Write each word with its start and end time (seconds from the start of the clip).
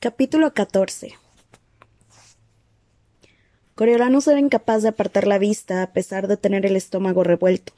Capítulo 0.00 0.54
14 0.54 1.14
Coriolanus 3.74 4.28
era 4.28 4.38
incapaz 4.38 4.84
de 4.84 4.90
apartar 4.90 5.26
la 5.26 5.38
vista 5.38 5.82
a 5.82 5.92
pesar 5.92 6.28
de 6.28 6.36
tener 6.36 6.64
el 6.66 6.76
estómago 6.76 7.24
revuelto. 7.24 7.72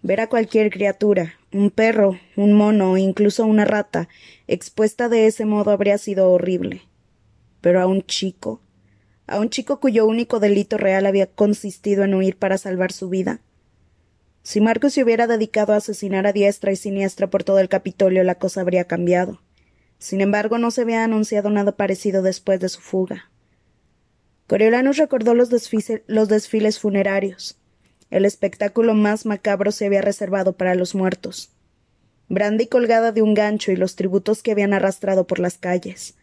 Ver 0.00 0.20
a 0.20 0.28
cualquier 0.28 0.70
criatura, 0.70 1.34
un 1.52 1.70
perro, 1.72 2.16
un 2.36 2.52
mono 2.52 2.92
o 2.92 2.96
incluso 2.96 3.44
una 3.44 3.64
rata, 3.64 4.08
expuesta 4.46 5.08
de 5.08 5.26
ese 5.26 5.46
modo 5.46 5.72
habría 5.72 5.98
sido 5.98 6.30
horrible. 6.30 6.82
Pero 7.60 7.80
a 7.80 7.86
un 7.86 8.02
chico, 8.02 8.60
a 9.26 9.40
un 9.40 9.50
chico 9.50 9.80
cuyo 9.80 10.06
único 10.06 10.38
delito 10.38 10.78
real 10.78 11.06
había 11.06 11.26
consistido 11.26 12.04
en 12.04 12.14
huir 12.14 12.36
para 12.36 12.56
salvar 12.56 12.92
su 12.92 13.08
vida. 13.08 13.40
Si 14.44 14.60
Marcos 14.60 14.92
se 14.92 15.02
hubiera 15.02 15.26
dedicado 15.26 15.72
a 15.72 15.78
asesinar 15.78 16.24
a 16.28 16.32
diestra 16.32 16.70
y 16.70 16.76
siniestra 16.76 17.26
por 17.26 17.42
todo 17.42 17.58
el 17.58 17.68
Capitolio, 17.68 18.22
la 18.22 18.36
cosa 18.36 18.60
habría 18.60 18.84
cambiado. 18.84 19.40
Sin 19.98 20.20
embargo, 20.20 20.58
no 20.58 20.70
se 20.70 20.82
había 20.82 21.04
anunciado 21.04 21.50
nada 21.50 21.72
parecido 21.72 22.22
después 22.22 22.60
de 22.60 22.68
su 22.68 22.80
fuga. 22.80 23.30
Coriolanus 24.46 24.96
recordó 24.96 25.34
los, 25.34 25.50
desfiles 25.50 26.78
funerarios. 26.78 27.58
El 28.10 28.24
espectáculo 28.24 28.94
más 28.94 29.26
macabro 29.26 29.72
se 29.72 29.84
había 29.84 30.00
reservado 30.00 30.54
para 30.54 30.74
los 30.74 30.94
muertos. 30.94 31.50
Brandy 32.30 32.66
colgada 32.66 33.12
de 33.12 33.20
un 33.22 33.34
gancho 33.34 33.72
y 33.72 33.76
los 33.76 33.96
tributos 33.96 34.42
que 34.42 34.52
habían 34.52 34.72
arrastrado 34.72 35.26
por 35.26 35.38
las 35.38 35.58
calles. 35.58 36.14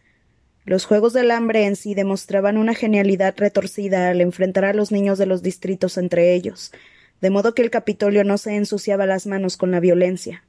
Los 0.64 0.84
Juegos 0.84 1.12
del 1.12 1.30
Hambre 1.30 1.66
en 1.66 1.76
sí 1.76 1.94
demostraban 1.94 2.56
una 2.56 2.74
genialidad 2.74 3.34
retorcida 3.36 4.10
al 4.10 4.20
enfrentar 4.20 4.64
a 4.64 4.72
los 4.72 4.90
niños 4.90 5.18
de 5.18 5.26
los 5.26 5.42
distritos 5.42 5.96
entre 5.96 6.34
ellos, 6.34 6.72
de 7.20 7.30
modo 7.30 7.54
que 7.54 7.62
el 7.62 7.70
Capitolio 7.70 8.24
no 8.24 8.38
se 8.38 8.56
ensuciaba 8.56 9.06
las 9.06 9.28
manos 9.28 9.56
con 9.56 9.70
la 9.70 9.78
violencia. 9.78 10.42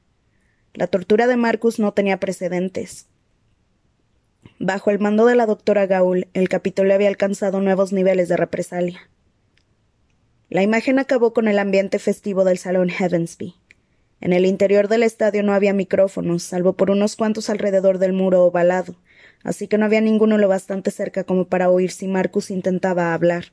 La 0.74 0.88
tortura 0.88 1.28
de 1.28 1.36
Marcus 1.36 1.78
no 1.78 1.92
tenía 1.92 2.18
precedentes. 2.18 3.06
Bajo 4.58 4.90
el 4.90 4.98
mando 4.98 5.26
de 5.26 5.36
la 5.36 5.46
doctora 5.46 5.86
Gaul, 5.86 6.28
el 6.34 6.48
Capitolio 6.48 6.94
había 6.94 7.08
alcanzado 7.08 7.60
nuevos 7.60 7.92
niveles 7.92 8.28
de 8.28 8.36
represalia. 8.36 9.08
La 10.50 10.62
imagen 10.62 10.98
acabó 10.98 11.32
con 11.32 11.46
el 11.46 11.58
ambiente 11.58 11.98
festivo 11.98 12.44
del 12.44 12.58
salón 12.58 12.88
Heavensby. 12.88 13.54
En 14.20 14.32
el 14.32 14.46
interior 14.46 14.88
del 14.88 15.02
estadio 15.02 15.42
no 15.42 15.52
había 15.52 15.72
micrófonos, 15.72 16.42
salvo 16.42 16.72
por 16.72 16.90
unos 16.90 17.14
cuantos 17.14 17.50
alrededor 17.50 17.98
del 17.98 18.12
muro 18.12 18.44
ovalado, 18.44 18.96
así 19.44 19.68
que 19.68 19.78
no 19.78 19.84
había 19.84 20.00
ninguno 20.00 20.38
lo 20.38 20.48
bastante 20.48 20.90
cerca 20.90 21.24
como 21.24 21.46
para 21.46 21.70
oír 21.70 21.92
si 21.92 22.08
Marcus 22.08 22.50
intentaba 22.50 23.14
hablar. 23.14 23.52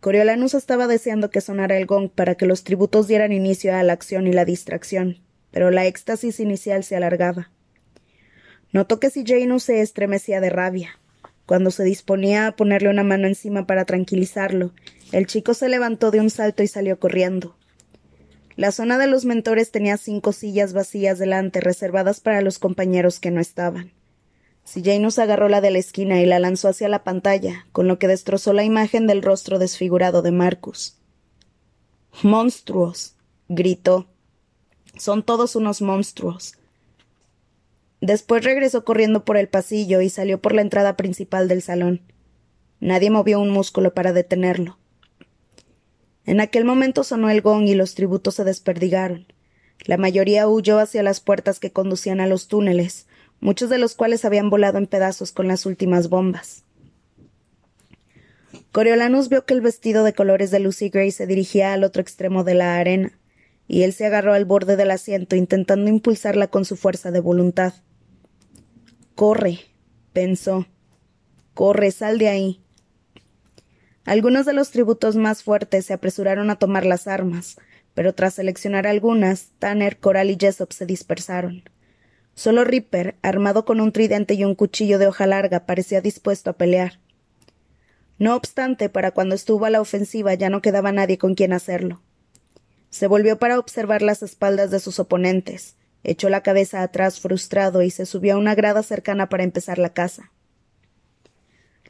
Coriolanus 0.00 0.54
estaba 0.54 0.88
deseando 0.88 1.30
que 1.30 1.40
sonara 1.40 1.78
el 1.78 1.86
gong 1.86 2.10
para 2.10 2.34
que 2.34 2.44
los 2.44 2.64
tributos 2.64 3.06
dieran 3.06 3.32
inicio 3.32 3.74
a 3.74 3.82
la 3.84 3.92
acción 3.92 4.26
y 4.26 4.32
la 4.32 4.44
distracción, 4.44 5.18
pero 5.52 5.70
la 5.70 5.86
éxtasis 5.86 6.40
inicial 6.40 6.82
se 6.82 6.96
alargaba. 6.96 7.52
Notó 8.72 8.98
que 8.98 9.10
si 9.10 9.24
Janus 9.26 9.64
se 9.64 9.80
estremecía 9.80 10.40
de 10.40 10.50
rabia. 10.50 10.98
Cuando 11.46 11.70
se 11.70 11.84
disponía 11.84 12.46
a 12.46 12.56
ponerle 12.56 12.88
una 12.88 13.04
mano 13.04 13.26
encima 13.26 13.66
para 13.66 13.84
tranquilizarlo, 13.84 14.72
el 15.12 15.26
chico 15.26 15.54
se 15.54 15.68
levantó 15.68 16.10
de 16.10 16.20
un 16.20 16.30
salto 16.30 16.62
y 16.62 16.68
salió 16.68 16.98
corriendo. 16.98 17.54
La 18.56 18.72
zona 18.72 18.98
de 18.98 19.06
los 19.06 19.24
mentores 19.24 19.70
tenía 19.70 19.96
cinco 19.96 20.32
sillas 20.32 20.72
vacías 20.72 21.18
delante, 21.18 21.60
reservadas 21.60 22.20
para 22.20 22.42
los 22.42 22.58
compañeros 22.58 23.18
que 23.20 23.30
no 23.30 23.40
estaban. 23.40 23.92
Janus 24.82 25.18
agarró 25.18 25.48
la 25.48 25.60
de 25.60 25.70
la 25.70 25.78
esquina 25.78 26.20
y 26.20 26.26
la 26.26 26.38
lanzó 26.38 26.68
hacia 26.68 26.88
la 26.88 27.02
pantalla, 27.02 27.66
con 27.72 27.88
lo 27.88 27.98
que 27.98 28.08
destrozó 28.08 28.52
la 28.52 28.64
imagen 28.64 29.06
del 29.06 29.22
rostro 29.22 29.58
desfigurado 29.58 30.22
de 30.22 30.32
Marcus. 30.32 30.98
Monstruos. 32.22 33.16
gritó. 33.48 34.06
Son 34.96 35.22
todos 35.22 35.56
unos 35.56 35.82
monstruos. 35.82 36.54
Después 38.02 38.42
regresó 38.42 38.84
corriendo 38.84 39.24
por 39.24 39.36
el 39.36 39.48
pasillo 39.48 40.00
y 40.00 40.10
salió 40.10 40.42
por 40.42 40.56
la 40.56 40.62
entrada 40.62 40.96
principal 40.96 41.46
del 41.46 41.62
salón. 41.62 42.02
Nadie 42.80 43.10
movió 43.10 43.38
un 43.38 43.50
músculo 43.50 43.94
para 43.94 44.12
detenerlo. 44.12 44.76
En 46.26 46.40
aquel 46.40 46.64
momento 46.64 47.04
sonó 47.04 47.30
el 47.30 47.42
gong 47.42 47.68
y 47.68 47.76
los 47.76 47.94
tributos 47.94 48.34
se 48.34 48.42
desperdigaron. 48.42 49.28
La 49.84 49.98
mayoría 49.98 50.48
huyó 50.48 50.80
hacia 50.80 51.04
las 51.04 51.20
puertas 51.20 51.60
que 51.60 51.70
conducían 51.70 52.20
a 52.20 52.26
los 52.26 52.48
túneles, 52.48 53.06
muchos 53.38 53.70
de 53.70 53.78
los 53.78 53.94
cuales 53.94 54.24
habían 54.24 54.50
volado 54.50 54.78
en 54.78 54.88
pedazos 54.88 55.30
con 55.30 55.46
las 55.46 55.64
últimas 55.64 56.08
bombas. 56.08 56.64
Coriolanus 58.72 59.28
vio 59.28 59.46
que 59.46 59.54
el 59.54 59.60
vestido 59.60 60.02
de 60.02 60.12
colores 60.12 60.50
de 60.50 60.58
Lucy 60.58 60.88
Gray 60.88 61.12
se 61.12 61.28
dirigía 61.28 61.72
al 61.72 61.84
otro 61.84 62.02
extremo 62.02 62.42
de 62.42 62.54
la 62.54 62.78
arena, 62.78 63.16
y 63.68 63.84
él 63.84 63.92
se 63.92 64.06
agarró 64.06 64.34
al 64.34 64.44
borde 64.44 64.74
del 64.74 64.90
asiento 64.90 65.36
intentando 65.36 65.88
impulsarla 65.88 66.48
con 66.48 66.64
su 66.64 66.76
fuerza 66.76 67.12
de 67.12 67.20
voluntad. 67.20 67.74
Corre, 69.14 69.58
pensó. 70.12 70.66
Corre, 71.54 71.90
sal 71.90 72.18
de 72.18 72.28
ahí. 72.28 72.62
Algunos 74.04 74.46
de 74.46 74.52
los 74.52 74.70
tributos 74.70 75.16
más 75.16 75.42
fuertes 75.42 75.86
se 75.86 75.92
apresuraron 75.92 76.50
a 76.50 76.56
tomar 76.56 76.86
las 76.86 77.06
armas, 77.06 77.56
pero 77.94 78.14
tras 78.14 78.34
seleccionar 78.34 78.86
algunas, 78.86 79.50
Tanner, 79.58 79.98
Coral 79.98 80.30
y 80.30 80.38
Jessop 80.40 80.72
se 80.72 80.86
dispersaron. 80.86 81.62
Solo 82.34 82.64
Ripper, 82.64 83.16
armado 83.22 83.64
con 83.64 83.80
un 83.80 83.92
tridente 83.92 84.34
y 84.34 84.44
un 84.44 84.54
cuchillo 84.54 84.98
de 84.98 85.06
hoja 85.06 85.26
larga, 85.26 85.66
parecía 85.66 86.00
dispuesto 86.00 86.50
a 86.50 86.54
pelear. 86.54 86.98
No 88.18 88.34
obstante, 88.34 88.88
para 88.88 89.10
cuando 89.10 89.34
estuvo 89.34 89.66
a 89.66 89.70
la 89.70 89.80
ofensiva 89.80 90.32
ya 90.34 90.48
no 90.48 90.62
quedaba 90.62 90.90
nadie 90.90 91.18
con 91.18 91.34
quien 91.34 91.52
hacerlo. 91.52 92.00
Se 92.88 93.06
volvió 93.06 93.38
para 93.38 93.58
observar 93.58 94.00
las 94.00 94.22
espaldas 94.22 94.70
de 94.70 94.80
sus 94.80 94.98
oponentes, 94.98 95.76
Echó 96.04 96.28
la 96.28 96.42
cabeza 96.42 96.82
atrás 96.82 97.20
frustrado 97.20 97.82
y 97.82 97.90
se 97.90 98.06
subió 98.06 98.34
a 98.34 98.38
una 98.38 98.54
grada 98.54 98.82
cercana 98.82 99.28
para 99.28 99.44
empezar 99.44 99.78
la 99.78 99.92
caza. 99.92 100.32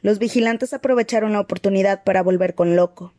Los 0.01 0.19
vigilantes 0.19 0.73
aprovecharon 0.73 1.33
la 1.33 1.39
oportunidad 1.39 2.03
para 2.03 2.21
volver 2.21 2.55
con 2.55 2.75
Loco. 2.75 3.13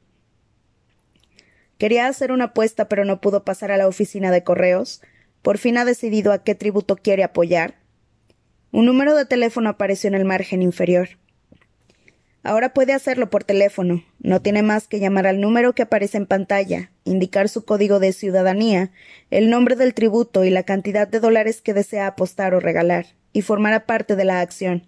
Quería 1.79 2.07
hacer 2.07 2.31
una 2.31 2.45
apuesta, 2.45 2.89
pero 2.89 3.05
no 3.05 3.21
pudo 3.21 3.45
pasar 3.45 3.73
a 3.73 3.77
la 3.77 3.89
oficina 3.89 4.31
de 4.31 4.45
correos. 4.45 5.03
Por 5.43 5.59
fin 5.59 5.79
ha 5.79 5.85
decidido 5.85 6.33
a 6.33 6.45
qué 6.45 6.55
tributo 6.55 6.97
quiere 6.97 7.25
apoyar. 7.25 7.75
Un 8.71 8.87
número 8.87 9.15
de 9.15 9.25
teléfono 9.25 9.71
apareció 9.71 10.09
en 10.09 10.15
el 10.15 10.25
margen 10.25 10.63
inferior. 10.63 11.09
Ahora 12.47 12.75
puede 12.75 12.93
hacerlo 12.93 13.31
por 13.31 13.43
teléfono. 13.43 14.05
No 14.21 14.43
tiene 14.43 14.63
más 14.63 14.87
que 14.87 15.01
llamar 15.01 15.27
al 15.27 15.41
número 15.41 15.75
que 15.75 15.83
aparece 15.83 16.19
en 16.19 16.27
pantalla, 16.27 16.91
indicar 17.05 17.49
su 17.49 17.65
código 17.65 18.01
de 18.01 18.13
ciudadanía, 18.13 18.93
el 19.31 19.49
nombre 19.49 19.77
del 19.77 19.95
tributo 19.95 20.45
y 20.45 20.51
la 20.51 20.63
cantidad 20.63 21.09
de 21.09 21.21
dólares 21.21 21.63
que 21.63 21.73
desea 21.73 22.07
apostar 22.07 22.55
o 22.55 22.61
regalar, 22.61 23.07
y 23.33 23.41
formará 23.41 23.87
parte 23.87 24.15
de 24.15 24.27
la 24.27 24.41
acción. 24.41 24.87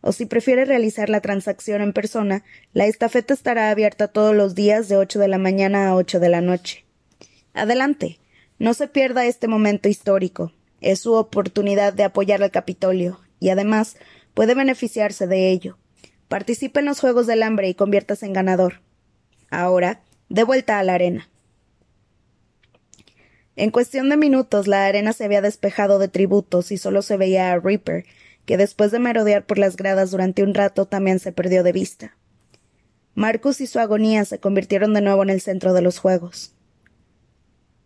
O 0.00 0.10
si 0.10 0.26
prefiere 0.26 0.64
realizar 0.64 1.08
la 1.08 1.20
transacción 1.20 1.82
en 1.82 1.92
persona, 1.92 2.42
la 2.72 2.86
estafeta 2.86 3.32
estará 3.32 3.70
abierta 3.70 4.08
todos 4.08 4.34
los 4.34 4.56
días 4.56 4.88
de 4.88 4.96
ocho 4.96 5.20
de 5.20 5.28
la 5.28 5.38
mañana 5.38 5.88
a 5.88 5.94
ocho 5.94 6.18
de 6.18 6.28
la 6.28 6.40
noche. 6.40 6.84
Adelante. 7.54 8.18
No 8.58 8.74
se 8.74 8.88
pierda 8.88 9.24
este 9.24 9.46
momento 9.46 9.88
histórico. 9.88 10.52
Es 10.80 10.98
su 10.98 11.12
oportunidad 11.12 11.92
de 11.92 12.02
apoyar 12.02 12.42
al 12.42 12.50
Capitolio, 12.50 13.20
y 13.38 13.50
además 13.50 13.96
puede 14.34 14.56
beneficiarse 14.56 15.28
de 15.28 15.50
ello. 15.50 15.78
Participe 16.28 16.80
en 16.80 16.86
los 16.86 17.00
Juegos 17.00 17.26
del 17.26 17.42
Hambre 17.42 17.70
y 17.70 17.74
conviértase 17.74 18.26
en 18.26 18.34
ganador. 18.34 18.82
Ahora, 19.50 20.02
de 20.28 20.44
vuelta 20.44 20.78
a 20.78 20.82
la 20.82 20.92
arena. 20.92 21.30
En 23.56 23.70
cuestión 23.70 24.10
de 24.10 24.18
minutos 24.18 24.68
la 24.68 24.84
arena 24.84 25.14
se 25.14 25.24
había 25.24 25.40
despejado 25.40 25.98
de 25.98 26.08
tributos 26.08 26.70
y 26.70 26.76
solo 26.76 27.00
se 27.00 27.16
veía 27.16 27.50
a 27.50 27.58
Reaper, 27.58 28.04
que 28.44 28.58
después 28.58 28.90
de 28.90 28.98
merodear 28.98 29.46
por 29.46 29.56
las 29.56 29.76
gradas 29.76 30.10
durante 30.10 30.42
un 30.42 30.52
rato 30.52 30.84
también 30.84 31.18
se 31.18 31.32
perdió 31.32 31.62
de 31.62 31.72
vista. 31.72 32.14
Marcus 33.14 33.62
y 33.62 33.66
su 33.66 33.78
agonía 33.78 34.26
se 34.26 34.38
convirtieron 34.38 34.92
de 34.92 35.00
nuevo 35.00 35.22
en 35.22 35.30
el 35.30 35.40
centro 35.40 35.72
de 35.72 35.80
los 35.80 35.98
juegos. 35.98 36.54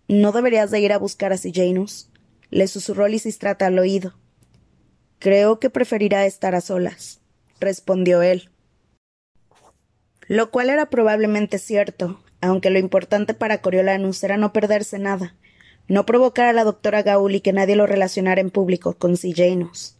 No 0.09 0.33
deberías 0.33 0.73
de 0.73 0.81
ir 0.81 0.93
a 0.93 0.99
buscar 0.99 1.33
a 1.33 1.39
Janus, 1.39 2.11
le 2.51 2.67
susurró 2.67 3.07
Lisistrata 3.07 3.67
al 3.67 3.79
oído. 3.79 4.15
Creo 5.21 5.61
que 5.61 5.71
preferirá 5.71 6.27
estar 6.27 6.57
a 6.57 6.61
solas 6.61 7.22
respondió 7.63 8.21
él. 8.21 8.51
Lo 10.29 10.51
cual 10.51 10.69
era 10.69 10.91
probablemente 10.91 11.59
cierto, 11.59 12.21
aunque 12.41 12.71
lo 12.71 12.79
importante 12.79 13.33
para 13.33 13.63
Coriolanus 13.63 14.23
era 14.23 14.37
no 14.37 14.53
perderse 14.53 14.99
nada, 14.99 15.35
no 15.89 16.05
provocar 16.07 16.49
a 16.49 16.53
la 16.53 16.65
doctora 16.65 17.03
Gaul 17.03 17.35
y 17.35 17.41
que 17.41 17.53
nadie 17.53 17.77
lo 17.77 17.87
relacionara 17.87 18.41
en 18.41 18.51
público 18.51 18.95
con 18.95 19.17
Janus. 19.17 19.97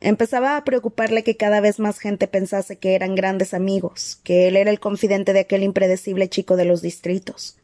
Empezaba 0.00 0.56
a 0.56 0.64
preocuparle 0.64 1.22
que 1.22 1.36
cada 1.36 1.60
vez 1.60 1.78
más 1.78 1.98
gente 1.98 2.26
pensase 2.26 2.78
que 2.78 2.94
eran 2.94 3.14
grandes 3.14 3.52
amigos, 3.52 4.18
que 4.24 4.48
él 4.48 4.56
era 4.56 4.70
el 4.70 4.80
confidente 4.80 5.34
de 5.34 5.40
aquel 5.40 5.62
impredecible 5.62 6.28
chico 6.28 6.56
de 6.56 6.64
los 6.64 6.80
distritos. 6.80 7.58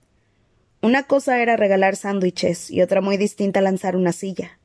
Una 0.83 1.05
cosa 1.05 1.41
era 1.41 1.57
regalar 1.57 1.97
sándwiches 1.97 2.71
y 2.71 2.83
otra 2.83 3.01
muy 3.01 3.17
distinta 3.17 3.63
lanzar 3.63 3.97
una 3.97 4.13
silla. 4.13 4.59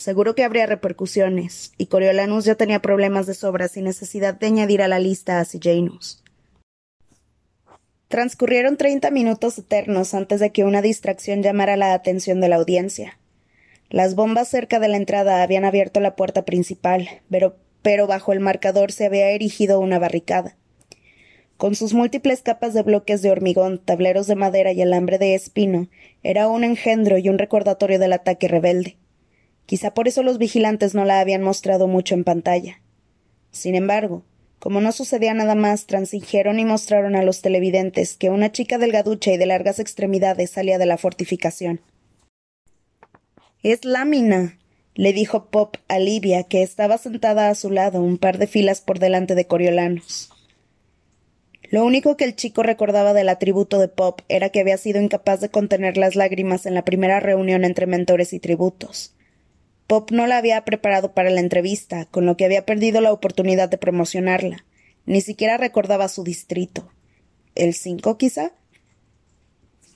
Seguro 0.00 0.34
que 0.34 0.44
habría 0.44 0.64
repercusiones, 0.64 1.74
y 1.76 1.84
Coriolanus 1.88 2.46
ya 2.46 2.54
tenía 2.54 2.80
problemas 2.80 3.26
de 3.26 3.34
sobra 3.34 3.68
sin 3.68 3.84
necesidad 3.84 4.32
de 4.32 4.46
añadir 4.46 4.80
a 4.80 4.88
la 4.88 4.98
lista 4.98 5.40
a 5.40 5.44
Sijanus. 5.44 6.24
Transcurrieron 8.08 8.78
treinta 8.78 9.10
minutos 9.10 9.58
eternos 9.58 10.14
antes 10.14 10.40
de 10.40 10.52
que 10.52 10.64
una 10.64 10.80
distracción 10.80 11.42
llamara 11.42 11.76
la 11.76 11.92
atención 11.92 12.40
de 12.40 12.48
la 12.48 12.56
audiencia. 12.56 13.18
Las 13.90 14.14
bombas 14.14 14.48
cerca 14.48 14.80
de 14.80 14.88
la 14.88 14.96
entrada 14.96 15.42
habían 15.42 15.66
abierto 15.66 16.00
la 16.00 16.16
puerta 16.16 16.46
principal, 16.46 17.06
pero, 17.30 17.56
pero 17.82 18.06
bajo 18.06 18.32
el 18.32 18.40
marcador 18.40 18.92
se 18.92 19.04
había 19.04 19.28
erigido 19.28 19.80
una 19.80 19.98
barricada. 19.98 20.56
Con 21.58 21.74
sus 21.74 21.92
múltiples 21.92 22.40
capas 22.40 22.72
de 22.72 22.82
bloques 22.82 23.20
de 23.20 23.32
hormigón, 23.32 23.76
tableros 23.76 24.26
de 24.26 24.36
madera 24.36 24.72
y 24.72 24.80
alambre 24.80 25.18
de 25.18 25.34
espino, 25.34 25.88
era 26.22 26.48
un 26.48 26.64
engendro 26.64 27.18
y 27.18 27.28
un 27.28 27.36
recordatorio 27.36 27.98
del 27.98 28.14
ataque 28.14 28.48
rebelde. 28.48 28.96
Quizá 29.70 29.94
por 29.94 30.08
eso 30.08 30.24
los 30.24 30.38
vigilantes 30.38 30.96
no 30.96 31.04
la 31.04 31.20
habían 31.20 31.44
mostrado 31.44 31.86
mucho 31.86 32.16
en 32.16 32.24
pantalla. 32.24 32.80
Sin 33.52 33.76
embargo, 33.76 34.24
como 34.58 34.80
no 34.80 34.90
sucedía 34.90 35.32
nada 35.32 35.54
más, 35.54 35.86
transigieron 35.86 36.58
y 36.58 36.64
mostraron 36.64 37.14
a 37.14 37.22
los 37.22 37.40
televidentes 37.40 38.16
que 38.16 38.30
una 38.30 38.50
chica 38.50 38.78
delgaducha 38.78 39.30
y 39.30 39.36
de 39.36 39.46
largas 39.46 39.78
extremidades 39.78 40.50
salía 40.50 40.76
de 40.76 40.86
la 40.86 40.98
fortificación. 40.98 41.82
Es 43.62 43.84
lámina, 43.84 44.58
le 44.96 45.12
dijo 45.12 45.50
Pop 45.50 45.76
a 45.86 46.00
Livia, 46.00 46.42
que 46.42 46.64
estaba 46.64 46.98
sentada 46.98 47.48
a 47.48 47.54
su 47.54 47.70
lado, 47.70 48.02
un 48.02 48.18
par 48.18 48.38
de 48.38 48.48
filas 48.48 48.80
por 48.80 48.98
delante 48.98 49.36
de 49.36 49.46
Coriolanos. 49.46 50.32
Lo 51.70 51.84
único 51.84 52.16
que 52.16 52.24
el 52.24 52.34
chico 52.34 52.64
recordaba 52.64 53.12
del 53.12 53.28
atributo 53.28 53.78
de 53.78 53.86
Pop 53.86 54.22
era 54.26 54.48
que 54.48 54.58
había 54.58 54.78
sido 54.78 55.00
incapaz 55.00 55.40
de 55.40 55.48
contener 55.48 55.96
las 55.96 56.16
lágrimas 56.16 56.66
en 56.66 56.74
la 56.74 56.84
primera 56.84 57.20
reunión 57.20 57.64
entre 57.64 57.86
mentores 57.86 58.32
y 58.32 58.40
tributos. 58.40 59.14
Pop 59.90 60.12
no 60.12 60.28
la 60.28 60.38
había 60.38 60.64
preparado 60.64 61.14
para 61.14 61.30
la 61.30 61.40
entrevista, 61.40 62.04
con 62.04 62.24
lo 62.24 62.36
que 62.36 62.44
había 62.44 62.64
perdido 62.64 63.00
la 63.00 63.12
oportunidad 63.12 63.68
de 63.68 63.76
promocionarla. 63.76 64.64
Ni 65.04 65.20
siquiera 65.20 65.56
recordaba 65.56 66.06
su 66.06 66.22
distrito. 66.22 66.92
¿El 67.56 67.74
cinco, 67.74 68.16
quizá? 68.16 68.52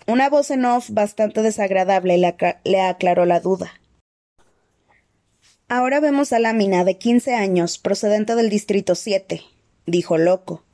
Una 0.09 0.29
voz 0.29 0.51
en 0.51 0.65
off 0.65 0.91
bastante 0.91 1.43
desagradable 1.43 2.19
le, 2.19 2.81
aclaró 2.81 3.25
la 3.25 3.39
duda. 3.39 3.71
Ahora 5.69 6.01
vemos 6.01 6.33
a 6.33 6.41
Lámina, 6.41 6.83
de 6.83 6.99
quince 6.99 7.37
años, 7.37 7.79
procedente 7.79 8.35
del 8.35 8.51
distrito 8.51 8.97
siete, 8.97 9.43
dijo 9.87 10.19
Loco. 10.19 10.65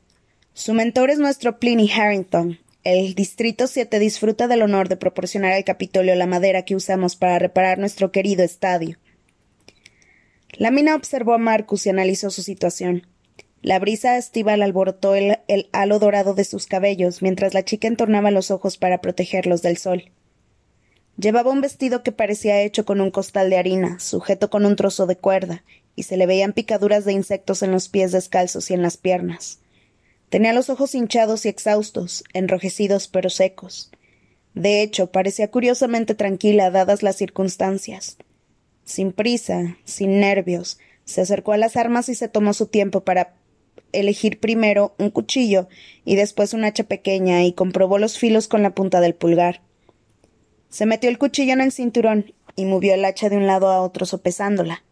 Su 0.54 0.72
mentor 0.72 1.10
es 1.10 1.18
nuestro 1.18 1.58
Pliny 1.58 1.90
Harrington. 1.92 2.58
El 2.84 3.14
distrito 3.14 3.66
siete 3.66 3.98
disfruta 3.98 4.48
del 4.48 4.62
honor 4.62 4.88
de 4.88 4.96
proporcionar 4.96 5.52
al 5.52 5.64
Capitolio 5.64 6.14
la 6.14 6.26
madera 6.26 6.64
que 6.64 6.74
usamos 6.74 7.16
para 7.16 7.38
reparar 7.38 7.78
nuestro 7.78 8.12
querido 8.12 8.42
estadio. 8.42 8.96
La 10.60 10.70
mina 10.70 10.94
observó 10.94 11.32
a 11.32 11.38
Marcus 11.38 11.86
y 11.86 11.88
analizó 11.88 12.28
su 12.28 12.42
situación. 12.42 13.06
La 13.62 13.78
brisa 13.78 14.18
estival 14.18 14.60
alborotó 14.60 15.14
el, 15.14 15.38
el, 15.48 15.70
halo 15.72 15.98
dorado 15.98 16.34
de 16.34 16.44
sus 16.44 16.66
cabellos 16.66 17.22
mientras 17.22 17.54
la 17.54 17.64
chica 17.64 17.88
entornaba 17.88 18.30
los 18.30 18.50
ojos 18.50 18.76
para 18.76 19.00
protegerlos 19.00 19.62
del 19.62 19.78
sol. 19.78 20.10
Llevaba 21.16 21.50
un 21.50 21.62
vestido 21.62 22.02
que 22.02 22.12
parecía 22.12 22.60
hecho 22.60 22.84
con 22.84 23.00
un 23.00 23.10
costal 23.10 23.48
de 23.48 23.56
harina, 23.56 24.00
sujeto 24.00 24.50
con 24.50 24.66
un 24.66 24.76
trozo 24.76 25.06
de 25.06 25.16
cuerda, 25.16 25.64
y 25.96 26.02
se 26.02 26.18
le 26.18 26.26
veían 26.26 26.52
picaduras 26.52 27.06
de 27.06 27.14
insectos 27.14 27.62
en 27.62 27.72
los 27.72 27.88
pies 27.88 28.12
descalzos 28.12 28.70
y 28.70 28.74
en 28.74 28.82
las 28.82 28.98
piernas. 28.98 29.60
Tenía 30.28 30.52
los 30.52 30.68
ojos 30.68 30.94
hinchados 30.94 31.46
y 31.46 31.48
exhaustos, 31.48 32.22
enrojecidos 32.34 33.08
pero 33.08 33.30
secos. 33.30 33.90
De 34.52 34.82
hecho, 34.82 35.10
parecía 35.10 35.50
curiosamente 35.50 36.14
tranquila 36.14 36.70
dadas 36.70 37.02
las 37.02 37.16
circunstancias. 37.16 38.18
Sin 38.90 39.12
prisa, 39.12 39.76
sin 39.84 40.18
nervios, 40.18 40.80
se 41.04 41.20
acercó 41.20 41.52
a 41.52 41.56
las 41.56 41.76
armas 41.76 42.08
y 42.08 42.16
se 42.16 42.26
tomó 42.26 42.54
su 42.54 42.66
tiempo 42.66 43.04
para 43.04 43.34
elegir 43.92 44.40
primero 44.40 44.96
un 44.98 45.10
cuchillo 45.10 45.68
y 46.04 46.16
después 46.16 46.54
un 46.54 46.64
hacha 46.64 46.82
pequeña 46.82 47.44
y 47.44 47.52
comprobó 47.52 47.98
los 47.98 48.18
filos 48.18 48.48
con 48.48 48.64
la 48.64 48.74
punta 48.74 49.00
del 49.00 49.14
pulgar. 49.14 49.60
Se 50.70 50.86
metió 50.86 51.08
el 51.08 51.18
cuchillo 51.18 51.52
en 51.52 51.60
el 51.60 51.70
cinturón 51.70 52.34
y 52.56 52.64
movió 52.64 52.92
el 52.94 53.04
hacha 53.04 53.28
de 53.28 53.36
un 53.36 53.46
lado 53.46 53.68
a 53.68 53.80
otro 53.80 54.06
sopesándola. 54.06 54.82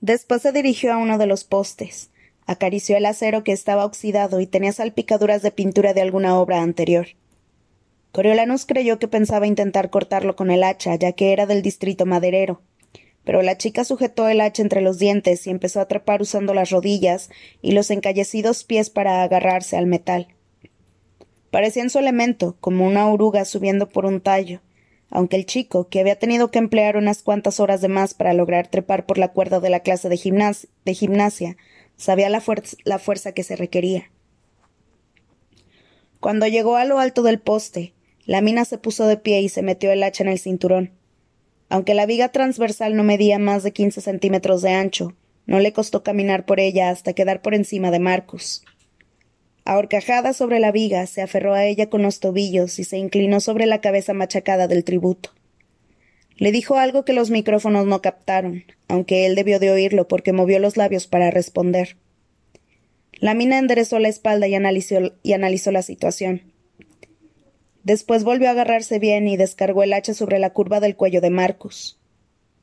Después 0.00 0.40
se 0.40 0.52
dirigió 0.52 0.94
a 0.94 0.96
uno 0.96 1.18
de 1.18 1.26
los 1.26 1.44
postes, 1.44 2.08
acarició 2.46 2.96
el 2.96 3.04
acero 3.04 3.44
que 3.44 3.52
estaba 3.52 3.84
oxidado 3.84 4.40
y 4.40 4.46
tenía 4.46 4.72
salpicaduras 4.72 5.42
de 5.42 5.50
pintura 5.50 5.92
de 5.92 6.00
alguna 6.00 6.38
obra 6.38 6.62
anterior. 6.62 7.08
Coriolanus 8.12 8.66
creyó 8.66 8.98
que 8.98 9.06
pensaba 9.06 9.46
intentar 9.46 9.90
cortarlo 9.90 10.34
con 10.34 10.50
el 10.50 10.64
hacha, 10.64 10.96
ya 10.96 11.12
que 11.12 11.32
era 11.32 11.46
del 11.46 11.62
distrito 11.62 12.06
maderero. 12.06 12.60
Pero 13.24 13.42
la 13.42 13.56
chica 13.56 13.84
sujetó 13.84 14.28
el 14.28 14.40
hacha 14.40 14.62
entre 14.62 14.80
los 14.80 14.98
dientes 14.98 15.46
y 15.46 15.50
empezó 15.50 15.80
a 15.80 15.86
trepar 15.86 16.20
usando 16.20 16.52
las 16.52 16.70
rodillas 16.70 17.30
y 17.62 17.72
los 17.72 17.90
encallecidos 17.90 18.64
pies 18.64 18.90
para 18.90 19.22
agarrarse 19.22 19.76
al 19.76 19.86
metal. 19.86 20.28
Parecía 21.52 21.82
en 21.82 21.90
su 21.90 21.98
elemento, 21.98 22.56
como 22.60 22.86
una 22.86 23.08
oruga 23.08 23.44
subiendo 23.44 23.88
por 23.88 24.06
un 24.06 24.20
tallo, 24.20 24.60
aunque 25.10 25.36
el 25.36 25.46
chico, 25.46 25.88
que 25.88 26.00
había 26.00 26.18
tenido 26.18 26.50
que 26.50 26.58
emplear 26.58 26.96
unas 26.96 27.22
cuantas 27.22 27.60
horas 27.60 27.80
de 27.80 27.88
más 27.88 28.14
para 28.14 28.32
lograr 28.32 28.68
trepar 28.68 29.06
por 29.06 29.18
la 29.18 29.28
cuerda 29.28 29.60
de 29.60 29.70
la 29.70 29.80
clase 29.80 30.08
de, 30.08 30.16
gimnasia, 30.16 31.56
sabía 31.96 32.30
la 32.30 32.40
fuerza 32.40 33.32
que 33.32 33.42
se 33.42 33.56
requería. 33.56 34.10
Cuando 36.20 36.46
llegó 36.46 36.76
a 36.76 36.84
lo 36.84 36.98
alto 36.98 37.22
del 37.22 37.40
poste, 37.40 37.94
la 38.30 38.42
mina 38.42 38.64
se 38.64 38.78
puso 38.78 39.08
de 39.08 39.16
pie 39.16 39.40
y 39.40 39.48
se 39.48 39.60
metió 39.60 39.90
el 39.90 40.04
hacha 40.04 40.22
en 40.22 40.28
el 40.28 40.38
cinturón. 40.38 40.92
Aunque 41.68 41.94
la 41.94 42.06
viga 42.06 42.28
transversal 42.28 42.94
no 42.94 43.02
medía 43.02 43.40
más 43.40 43.64
de 43.64 43.72
quince 43.72 44.00
centímetros 44.00 44.62
de 44.62 44.70
ancho, 44.70 45.16
no 45.46 45.58
le 45.58 45.72
costó 45.72 46.04
caminar 46.04 46.46
por 46.46 46.60
ella 46.60 46.90
hasta 46.90 47.12
quedar 47.12 47.42
por 47.42 47.56
encima 47.56 47.90
de 47.90 47.98
Marcus. 47.98 48.62
Ahorcajada 49.64 50.32
sobre 50.32 50.60
la 50.60 50.70
viga, 50.70 51.04
se 51.08 51.22
aferró 51.22 51.54
a 51.54 51.64
ella 51.64 51.90
con 51.90 52.02
los 52.02 52.20
tobillos 52.20 52.78
y 52.78 52.84
se 52.84 52.98
inclinó 52.98 53.40
sobre 53.40 53.66
la 53.66 53.80
cabeza 53.80 54.14
machacada 54.14 54.68
del 54.68 54.84
tributo. 54.84 55.30
Le 56.36 56.52
dijo 56.52 56.76
algo 56.76 57.04
que 57.04 57.14
los 57.14 57.30
micrófonos 57.30 57.86
no 57.86 58.00
captaron, 58.00 58.62
aunque 58.86 59.26
él 59.26 59.34
debió 59.34 59.58
de 59.58 59.72
oírlo 59.72 60.06
porque 60.06 60.32
movió 60.32 60.60
los 60.60 60.76
labios 60.76 61.08
para 61.08 61.32
responder. 61.32 61.96
La 63.14 63.34
mina 63.34 63.58
enderezó 63.58 63.98
la 63.98 64.06
espalda 64.06 64.46
y 64.46 64.54
analizó, 64.54 65.16
y 65.24 65.32
analizó 65.32 65.72
la 65.72 65.82
situación. 65.82 66.49
Después 67.82 68.24
volvió 68.24 68.48
a 68.48 68.52
agarrarse 68.52 68.98
bien 68.98 69.26
y 69.26 69.36
descargó 69.36 69.82
el 69.82 69.92
hacha 69.92 70.14
sobre 70.14 70.38
la 70.38 70.50
curva 70.52 70.80
del 70.80 70.96
cuello 70.96 71.20
de 71.20 71.30
Marcus. 71.30 71.98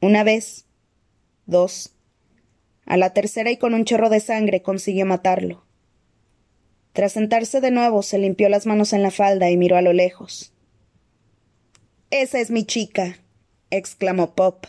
Una 0.01 0.23
vez. 0.23 0.65
Dos. 1.45 1.93
A 2.85 2.97
la 2.97 3.13
tercera 3.13 3.51
y 3.51 3.57
con 3.57 3.73
un 3.73 3.85
chorro 3.85 4.09
de 4.09 4.19
sangre 4.19 4.61
consiguió 4.61 5.05
matarlo. 5.05 5.65
Tras 6.93 7.13
sentarse 7.13 7.61
de 7.61 7.71
nuevo, 7.71 8.01
se 8.01 8.17
limpió 8.17 8.49
las 8.49 8.65
manos 8.65 8.93
en 8.93 9.03
la 9.03 9.11
falda 9.11 9.49
y 9.49 9.57
miró 9.57 9.77
a 9.77 9.81
lo 9.81 9.93
lejos. 9.93 10.53
Esa 12.09 12.39
es 12.39 12.49
mi 12.51 12.63
chica, 12.63 13.19
exclamó 13.69 14.33
Pop. 14.33 14.67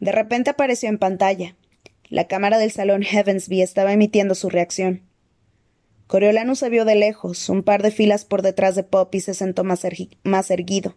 De 0.00 0.10
repente 0.10 0.50
apareció 0.50 0.88
en 0.88 0.98
pantalla. 0.98 1.56
La 2.08 2.26
cámara 2.26 2.58
del 2.58 2.72
salón 2.72 3.02
Heavensby 3.02 3.62
estaba 3.62 3.92
emitiendo 3.92 4.34
su 4.34 4.50
reacción. 4.50 5.02
Coriolanus 6.12 6.58
se 6.58 6.68
vio 6.68 6.84
de 6.84 6.94
lejos, 6.94 7.48
un 7.48 7.62
par 7.62 7.82
de 7.82 7.90
filas 7.90 8.26
por 8.26 8.42
detrás 8.42 8.74
de 8.74 8.82
Pop 8.82 9.14
y 9.14 9.20
se 9.20 9.32
sentó 9.32 9.64
más, 9.64 9.80
más 10.24 10.50
erguido. 10.50 10.94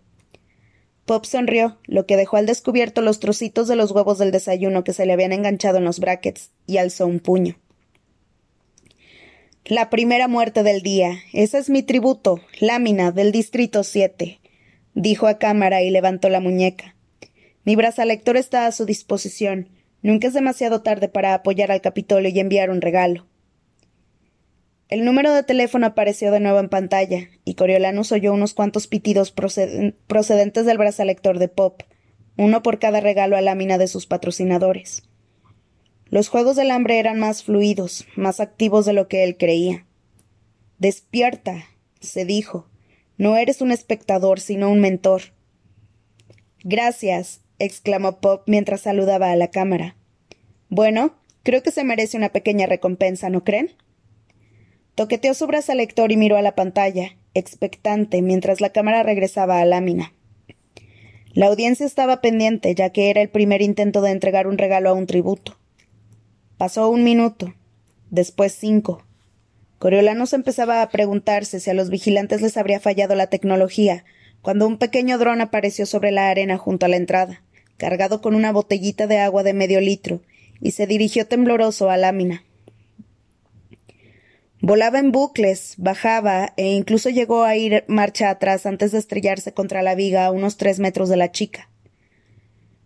Pop 1.05 1.23
sonrió, 1.23 1.77
lo 1.85 2.05
que 2.05 2.17
dejó 2.17 2.35
al 2.35 2.45
descubierto 2.45 3.01
los 3.01 3.21
trocitos 3.21 3.69
de 3.69 3.77
los 3.77 3.91
huevos 3.91 4.17
del 4.17 4.31
desayuno 4.31 4.83
que 4.83 4.91
se 4.91 5.05
le 5.05 5.13
habían 5.13 5.31
enganchado 5.31 5.77
en 5.77 5.85
los 5.85 6.01
brackets, 6.01 6.51
y 6.67 6.79
alzó 6.79 7.07
un 7.07 7.21
puño. 7.21 7.55
La 9.63 9.89
primera 9.89 10.27
muerte 10.27 10.63
del 10.63 10.81
día. 10.81 11.19
Ese 11.31 11.59
es 11.59 11.69
mi 11.69 11.81
tributo, 11.81 12.41
lámina 12.59 13.13
del 13.13 13.31
Distrito 13.31 13.85
7, 13.85 14.41
dijo 14.95 15.27
a 15.27 15.37
cámara 15.37 15.81
y 15.81 15.91
levantó 15.91 16.27
la 16.27 16.41
muñeca. 16.41 16.93
Mi 17.63 17.77
brazalector 17.77 18.35
está 18.35 18.67
a 18.67 18.73
su 18.73 18.85
disposición. 18.85 19.69
Nunca 20.01 20.27
es 20.27 20.33
demasiado 20.33 20.81
tarde 20.81 21.07
para 21.07 21.33
apoyar 21.33 21.71
al 21.71 21.79
Capitolio 21.79 22.29
y 22.31 22.39
enviar 22.41 22.69
un 22.69 22.81
regalo. 22.81 23.25
El 24.87 25.03
número 25.03 25.33
de 25.33 25.43
teléfono 25.43 25.87
apareció 25.87 26.31
de 26.31 26.39
nuevo 26.39 26.59
en 26.59 26.69
pantalla, 26.69 27.29
y 27.43 27.55
Coriolanus 27.55 28.11
oyó 28.11 28.33
unos 28.33 28.53
cuantos 28.53 28.87
pitidos 28.87 29.31
procedentes 29.31 30.65
del 30.65 30.77
brazalector 30.77 31.39
de 31.39 31.47
Pop, 31.47 31.81
uno 32.37 32.61
por 32.61 32.77
cada 32.77 32.99
regalo 32.99 33.35
a 33.35 33.41
lámina 33.41 33.77
de 33.77 33.87
sus 33.87 34.05
patrocinadores. 34.05 35.03
Los 36.07 36.27
juegos 36.27 36.55
del 36.55 36.69
hambre 36.69 36.99
eran 36.99 37.19
más 37.19 37.43
fluidos, 37.43 38.05
más 38.15 38.39
activos 38.39 38.85
de 38.85 38.93
lo 38.93 39.07
que 39.07 39.23
él 39.23 39.37
creía. 39.37 39.87
Despierta, 40.77 41.65
se 41.99 42.25
dijo. 42.25 42.67
No 43.17 43.37
eres 43.37 43.61
un 43.61 43.71
espectador, 43.71 44.39
sino 44.39 44.69
un 44.69 44.81
mentor. 44.81 45.33
Gracias, 46.63 47.41
exclamó 47.57 48.19
Pop 48.19 48.43
mientras 48.45 48.81
saludaba 48.81 49.31
a 49.31 49.35
la 49.35 49.49
cámara. 49.49 49.95
Bueno, 50.69 51.15
creo 51.41 51.63
que 51.63 51.71
se 51.71 51.83
merece 51.83 52.17
una 52.17 52.29
pequeña 52.29 52.67
recompensa, 52.67 53.29
¿no 53.29 53.43
creen? 53.43 53.71
Toqueteó 54.95 55.33
su 55.33 55.47
lector 55.47 56.11
y 56.11 56.17
miró 56.17 56.37
a 56.37 56.41
la 56.41 56.55
pantalla, 56.55 57.17
expectante, 57.33 58.21
mientras 58.21 58.61
la 58.61 58.69
cámara 58.69 59.03
regresaba 59.03 59.59
a 59.59 59.65
lámina. 59.65 60.13
La 61.33 61.47
audiencia 61.47 61.85
estaba 61.85 62.21
pendiente, 62.21 62.73
ya 62.75 62.91
que 62.91 63.09
era 63.09 63.21
el 63.21 63.29
primer 63.29 63.61
intento 63.61 64.01
de 64.01 64.11
entregar 64.11 64.47
un 64.47 64.57
regalo 64.57 64.89
a 64.89 64.93
un 64.93 65.05
tributo. 65.05 65.57
Pasó 66.57 66.89
un 66.89 67.03
minuto, 67.03 67.53
después 68.09 68.53
cinco. 68.53 69.03
Coriolanos 69.79 70.31
empezaba 70.31 70.81
a 70.81 70.89
preguntarse 70.89 71.59
si 71.59 71.69
a 71.69 71.73
los 71.73 71.89
vigilantes 71.89 72.41
les 72.41 72.55
habría 72.55 72.79
fallado 72.79 73.15
la 73.15 73.27
tecnología, 73.27 74.05
cuando 74.41 74.65
un 74.65 74.77
pequeño 74.77 75.17
dron 75.17 75.41
apareció 75.41 75.85
sobre 75.85 76.11
la 76.11 76.29
arena 76.29 76.57
junto 76.57 76.85
a 76.85 76.89
la 76.89 76.95
entrada, 76.95 77.43
cargado 77.75 78.21
con 78.21 78.33
una 78.33 78.53
botellita 78.53 79.07
de 79.07 79.17
agua 79.17 79.43
de 79.43 79.53
medio 79.53 79.81
litro, 79.81 80.21
y 80.61 80.71
se 80.71 80.87
dirigió 80.87 81.27
tembloroso 81.27 81.89
a 81.89 81.97
Lámina. 81.97 82.45
Volaba 84.61 84.99
en 84.99 85.11
bucles, 85.11 85.75
bajaba 85.77 86.53
e 86.57 86.73
incluso 86.73 87.09
llegó 87.09 87.43
a 87.43 87.55
ir 87.55 87.83
marcha 87.87 88.29
atrás 88.29 88.65
antes 88.65 88.91
de 88.91 88.99
estrellarse 88.99 89.53
contra 89.53 89.81
la 89.81 89.95
viga 89.95 90.25
a 90.25 90.31
unos 90.31 90.57
tres 90.57 90.79
metros 90.79 91.09
de 91.09 91.17
la 91.17 91.31
chica. 91.31 91.69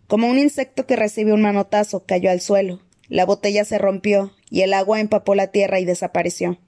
Como 0.08 0.28
un 0.28 0.38
insecto 0.38 0.86
que 0.86 0.96
recibe 0.96 1.32
un 1.32 1.42
manotazo, 1.42 2.04
cayó 2.04 2.30
al 2.30 2.40
suelo. 2.40 2.80
La 3.08 3.24
botella 3.24 3.64
se 3.64 3.78
rompió 3.78 4.32
y 4.50 4.62
el 4.62 4.74
agua 4.74 5.00
empapó 5.00 5.34
la 5.34 5.48
tierra 5.48 5.78
y 5.78 5.84
desapareció. 5.84 6.58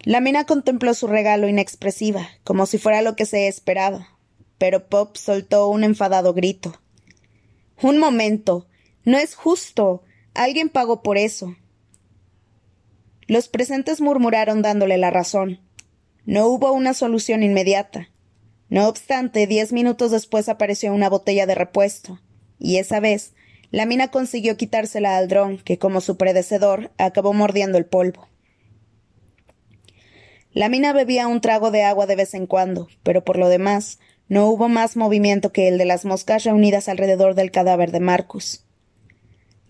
La 0.00 0.20
mina 0.20 0.44
contempló 0.44 0.92
su 0.94 1.06
regalo 1.06 1.48
inexpresiva, 1.48 2.28
como 2.42 2.66
si 2.66 2.76
fuera 2.78 3.00
lo 3.00 3.16
que 3.16 3.24
se 3.24 3.48
esperaba, 3.48 4.08
pero 4.58 4.88
Pop 4.88 5.16
soltó 5.16 5.68
un 5.68 5.82
enfadado 5.82 6.34
grito. 6.34 6.78
Un 7.80 7.98
momento. 7.98 8.66
No 9.04 9.18
es 9.18 9.34
justo. 9.34 10.02
Alguien 10.34 10.68
pagó 10.68 11.02
por 11.02 11.16
eso. 11.18 11.56
Los 13.26 13.48
presentes 13.48 14.00
murmuraron 14.00 14.62
dándole 14.62 14.98
la 14.98 15.10
razón. 15.10 15.60
No 16.26 16.46
hubo 16.48 16.72
una 16.72 16.94
solución 16.94 17.42
inmediata. 17.42 18.08
No 18.68 18.88
obstante, 18.88 19.46
diez 19.46 19.72
minutos 19.72 20.10
después 20.10 20.48
apareció 20.48 20.92
una 20.92 21.08
botella 21.08 21.46
de 21.46 21.54
repuesto, 21.54 22.20
y 22.58 22.78
esa 22.78 23.00
vez 23.00 23.34
la 23.70 23.86
mina 23.86 24.10
consiguió 24.10 24.56
quitársela 24.56 25.16
al 25.16 25.28
dron, 25.28 25.58
que, 25.58 25.78
como 25.78 26.00
su 26.00 26.16
predecedor, 26.16 26.92
acabó 26.96 27.32
mordiendo 27.32 27.76
el 27.76 27.86
polvo. 27.86 28.28
La 30.52 30.68
mina 30.68 30.92
bebía 30.92 31.26
un 31.26 31.40
trago 31.40 31.70
de 31.70 31.82
agua 31.82 32.06
de 32.06 32.16
vez 32.16 32.34
en 32.34 32.46
cuando, 32.46 32.88
pero 33.02 33.24
por 33.24 33.36
lo 33.36 33.48
demás, 33.48 33.98
no 34.28 34.48
hubo 34.48 34.68
más 34.68 34.96
movimiento 34.96 35.52
que 35.52 35.68
el 35.68 35.78
de 35.78 35.84
las 35.84 36.04
moscas 36.04 36.44
reunidas 36.44 36.88
alrededor 36.88 37.34
del 37.34 37.50
cadáver 37.50 37.90
de 37.90 38.00
Marcus. 38.00 38.63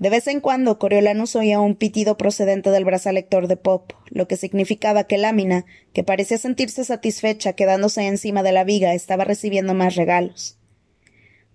De 0.04 0.10
vez 0.10 0.26
en 0.26 0.40
cuando 0.40 0.78
Coriolanus 0.78 1.34
oía 1.34 1.60
un 1.60 1.76
pitido 1.76 2.18
procedente 2.18 2.68
del 2.68 2.84
brazalector 2.84 3.48
de 3.48 3.56
Pop, 3.56 3.92
lo 4.10 4.28
que 4.28 4.36
significaba 4.36 5.04
que 5.04 5.16
Lámina, 5.16 5.64
que 5.94 6.04
parecía 6.04 6.36
sentirse 6.36 6.84
satisfecha 6.84 7.54
quedándose 7.54 8.06
encima 8.06 8.42
de 8.42 8.52
la 8.52 8.64
viga, 8.64 8.92
estaba 8.92 9.24
recibiendo 9.24 9.72
más 9.72 9.94
regalos. 9.94 10.58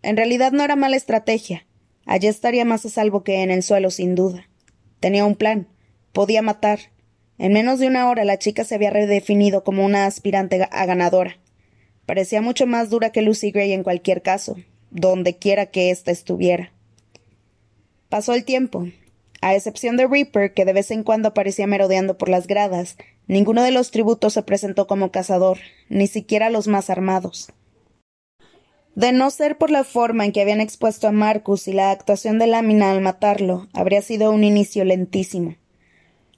En 0.02 0.18
realidad 0.18 0.52
no 0.52 0.64
era 0.64 0.76
mala 0.76 0.96
estrategia. 0.96 1.68
Allí 2.08 2.26
estaría 2.26 2.66
más 2.66 2.84
a 2.88 2.90
salvo 2.90 3.24
que 3.24 3.44
en 3.44 3.52
el 3.52 3.62
suelo, 3.62 3.92
sin 3.92 4.16
duda. 4.16 4.50
Tenía 5.00 5.26
un 5.26 5.36
plan. 5.36 5.68
Podía 6.12 6.42
matar. 6.42 6.80
En 7.38 7.54
menos 7.54 7.78
de 7.78 7.86
una 7.86 8.10
hora 8.10 8.26
la 8.26 8.40
chica 8.40 8.64
se 8.64 8.74
había 8.74 8.90
redefinido 8.90 9.64
como 9.64 9.86
una 9.86 10.08
aspirante 10.08 10.68
a 10.72 10.86
ganadora. 10.88 11.38
Parecía 12.08 12.42
mucho 12.42 12.66
más 12.66 12.90
dura 12.90 13.12
que 13.12 13.22
Lucy 13.22 13.52
Gray 13.52 13.74
en 13.74 13.84
cualquier 13.84 14.24
caso, 14.24 14.56
donde 14.90 15.38
quiera 15.38 15.68
que 15.68 15.92
ésta 15.92 16.10
estuviera. 16.10 16.74
Pasó 18.10 18.34
el 18.34 18.44
tiempo. 18.44 18.88
A 19.40 19.54
excepción 19.54 19.96
de 19.96 20.08
Reaper, 20.08 20.56
que 20.56 20.66
de 20.66 20.74
vez 20.74 20.90
en 20.90 21.04
cuando 21.04 21.30
aparecía 21.30 21.68
merodeando 21.68 22.18
por 22.18 22.28
las 22.28 22.48
gradas, 22.48 22.98
ninguno 23.28 23.62
de 23.62 23.70
los 23.70 23.92
tributos 23.92 24.34
se 24.34 24.42
presentó 24.42 24.88
como 24.88 25.12
cazador, 25.12 25.60
ni 25.90 26.08
siquiera 26.08 26.50
los 26.50 26.68
más 26.68 26.90
armados. 26.90 27.54
De 28.96 29.12
no 29.12 29.30
ser 29.30 29.60
por 29.60 29.70
la 29.70 29.84
forma 29.84 30.26
en 30.26 30.32
que 30.32 30.42
habían 30.42 30.60
expuesto 30.60 31.08
a 31.08 31.12
Marcus 31.12 31.68
y 31.68 31.74
la 31.74 31.92
actuación 31.92 32.40
de 32.40 32.48
Lámina 32.48 32.90
al 32.90 33.02
matarlo, 33.02 33.68
habría 33.74 34.02
sido 34.02 34.32
un 34.32 34.44
inicio 34.44 34.84
lentísimo. 34.86 35.56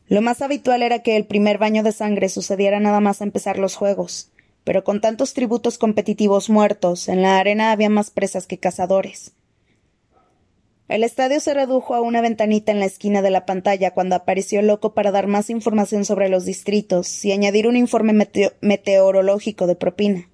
Lo 0.07 0.21
más 0.21 0.41
habitual 0.41 0.83
era 0.83 0.99
que 0.99 1.15
el 1.15 1.25
primer 1.25 1.57
baño 1.57 1.83
de 1.83 1.93
sangre 1.93 2.27
sucediera 2.27 2.81
nada 2.81 2.99
más 2.99 3.21
empezar 3.21 3.57
los 3.57 3.77
juegos, 3.77 4.29
pero 4.65 4.83
con 4.83 4.99
tantos 4.99 5.33
tributos 5.33 5.77
competitivos 5.77 6.49
muertos, 6.49 7.07
en 7.07 7.21
la 7.21 7.39
arena 7.39 7.71
había 7.71 7.89
más 7.89 8.11
presas 8.11 8.45
que 8.45 8.57
cazadores. 8.57 9.31
El 10.91 11.05
estadio 11.05 11.39
se 11.39 11.53
redujo 11.53 11.95
a 11.95 12.01
una 12.01 12.19
ventanita 12.19 12.73
en 12.73 12.81
la 12.81 12.85
esquina 12.85 13.21
de 13.21 13.29
la 13.29 13.45
pantalla 13.45 13.93
cuando 13.93 14.17
apareció 14.17 14.61
Loco 14.61 14.93
para 14.93 15.11
dar 15.11 15.25
más 15.25 15.49
información 15.49 16.03
sobre 16.03 16.27
los 16.27 16.43
distritos 16.43 17.23
y 17.23 17.31
añadir 17.31 17.65
un 17.65 17.77
informe 17.77 18.27
meteorológico 18.59 19.67
de 19.67 19.77
propina. 19.77 20.29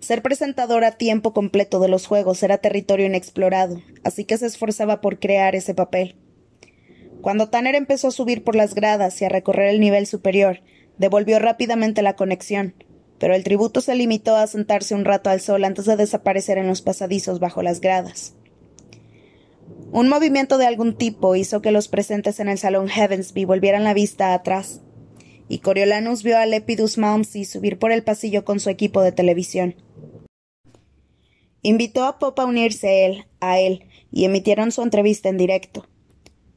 Ser 0.00 0.20
presentador 0.20 0.82
a 0.82 0.96
tiempo 0.96 1.32
completo 1.32 1.78
de 1.78 1.86
los 1.86 2.08
juegos 2.08 2.42
era 2.42 2.58
territorio 2.58 3.06
inexplorado, 3.06 3.80
así 4.02 4.24
que 4.24 4.36
se 4.36 4.46
esforzaba 4.46 5.00
por 5.00 5.20
crear 5.20 5.54
ese 5.54 5.74
papel. 5.74 6.16
Cuando 7.20 7.48
Tanner 7.48 7.76
empezó 7.76 8.08
a 8.08 8.10
subir 8.10 8.42
por 8.42 8.56
las 8.56 8.74
gradas 8.74 9.22
y 9.22 9.26
a 9.26 9.28
recorrer 9.28 9.68
el 9.68 9.78
nivel 9.78 10.08
superior, 10.08 10.58
devolvió 10.98 11.38
rápidamente 11.38 12.02
la 12.02 12.16
conexión, 12.16 12.74
pero 13.20 13.36
el 13.36 13.44
tributo 13.44 13.80
se 13.80 13.94
limitó 13.94 14.34
a 14.34 14.48
sentarse 14.48 14.96
un 14.96 15.04
rato 15.04 15.30
al 15.30 15.40
sol 15.40 15.62
antes 15.62 15.84
de 15.84 15.94
desaparecer 15.94 16.58
en 16.58 16.66
los 16.66 16.82
pasadizos 16.82 17.38
bajo 17.38 17.62
las 17.62 17.80
gradas. 17.80 18.34
Un 19.92 20.08
movimiento 20.08 20.56
de 20.56 20.66
algún 20.66 20.96
tipo 20.96 21.36
hizo 21.36 21.60
que 21.60 21.70
los 21.70 21.88
presentes 21.88 22.40
en 22.40 22.48
el 22.48 22.56
salón 22.56 22.88
Heavensby 22.88 23.44
volvieran 23.44 23.84
la 23.84 23.92
vista 23.92 24.32
atrás, 24.32 24.80
y 25.50 25.58
Coriolanus 25.58 26.22
vio 26.22 26.38
a 26.38 26.46
Lepidus 26.46 26.96
Malmsey 26.96 27.44
subir 27.44 27.78
por 27.78 27.92
el 27.92 28.02
pasillo 28.02 28.42
con 28.42 28.58
su 28.58 28.70
equipo 28.70 29.02
de 29.02 29.12
televisión. 29.12 29.74
Invitó 31.60 32.04
a 32.04 32.18
Pop 32.18 32.40
a 32.40 32.46
unirse 32.46 33.04
él, 33.04 33.26
a 33.40 33.60
él, 33.60 33.84
y 34.10 34.24
emitieron 34.24 34.72
su 34.72 34.80
entrevista 34.80 35.28
en 35.28 35.36
directo. 35.36 35.86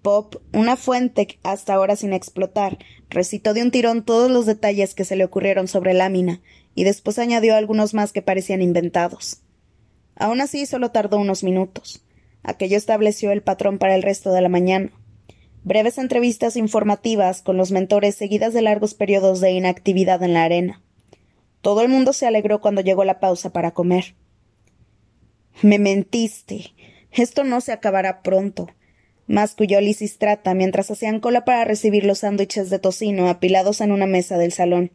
Pop, 0.01 0.37
una 0.53 0.77
fuente 0.77 1.37
hasta 1.43 1.73
ahora 1.73 1.97
sin 1.97 2.13
explotar, 2.13 2.77
recitó 3.09 3.53
de 3.53 3.63
un 3.63 3.71
tirón 3.71 4.05
todos 4.05 4.31
los 4.31 4.45
detalles 4.45 4.95
que 4.95 5.03
se 5.03 5.17
le 5.17 5.25
ocurrieron 5.25 5.67
sobre 5.67 5.93
Lámina, 5.93 6.41
y 6.73 6.85
después 6.85 7.19
añadió 7.19 7.57
algunos 7.57 7.93
más 7.93 8.13
que 8.13 8.21
parecían 8.21 8.61
inventados. 8.61 9.41
Aún 10.15 10.39
así 10.39 10.65
solo 10.65 10.91
tardó 10.91 11.17
unos 11.17 11.43
minutos. 11.43 12.04
Aquello 12.45 12.77
estableció 12.77 13.31
el 13.31 13.41
patrón 13.41 13.79
para 13.79 13.95
el 13.95 14.03
resto 14.03 14.31
de 14.31 14.41
la 14.41 14.49
mañana. 14.49 14.91
Breves 15.63 15.97
entrevistas 15.97 16.55
informativas 16.57 17.41
con 17.41 17.57
los 17.57 17.71
mentores 17.71 18.13
seguidas 18.13 18.53
de 18.53 18.61
largos 18.61 18.93
periodos 18.93 19.41
de 19.41 19.51
inactividad 19.51 20.21
en 20.21 20.33
la 20.33 20.43
arena. 20.43 20.81
Todo 21.61 21.81
el 21.81 21.89
mundo 21.89 22.13
se 22.13 22.27
alegró 22.27 22.61
cuando 22.61 22.81
llegó 22.81 23.03
la 23.03 23.19
pausa 23.19 23.51
para 23.51 23.71
comer. 23.71 24.13
Me 25.63 25.79
mentiste. 25.79 26.73
Esto 27.11 27.43
no 27.43 27.61
se 27.61 27.71
acabará 27.71 28.21
pronto. 28.21 28.67
Masculló 29.25 29.81
Lisistrata 29.81 30.53
mientras 30.53 30.91
hacían 30.91 31.19
cola 31.19 31.45
para 31.45 31.65
recibir 31.65 32.05
los 32.05 32.19
sándwiches 32.19 32.69
de 32.69 32.77
tocino 32.77 33.27
apilados 33.27 33.81
en 33.81 33.91
una 33.91 34.05
mesa 34.05 34.37
del 34.37 34.51
salón. 34.51 34.91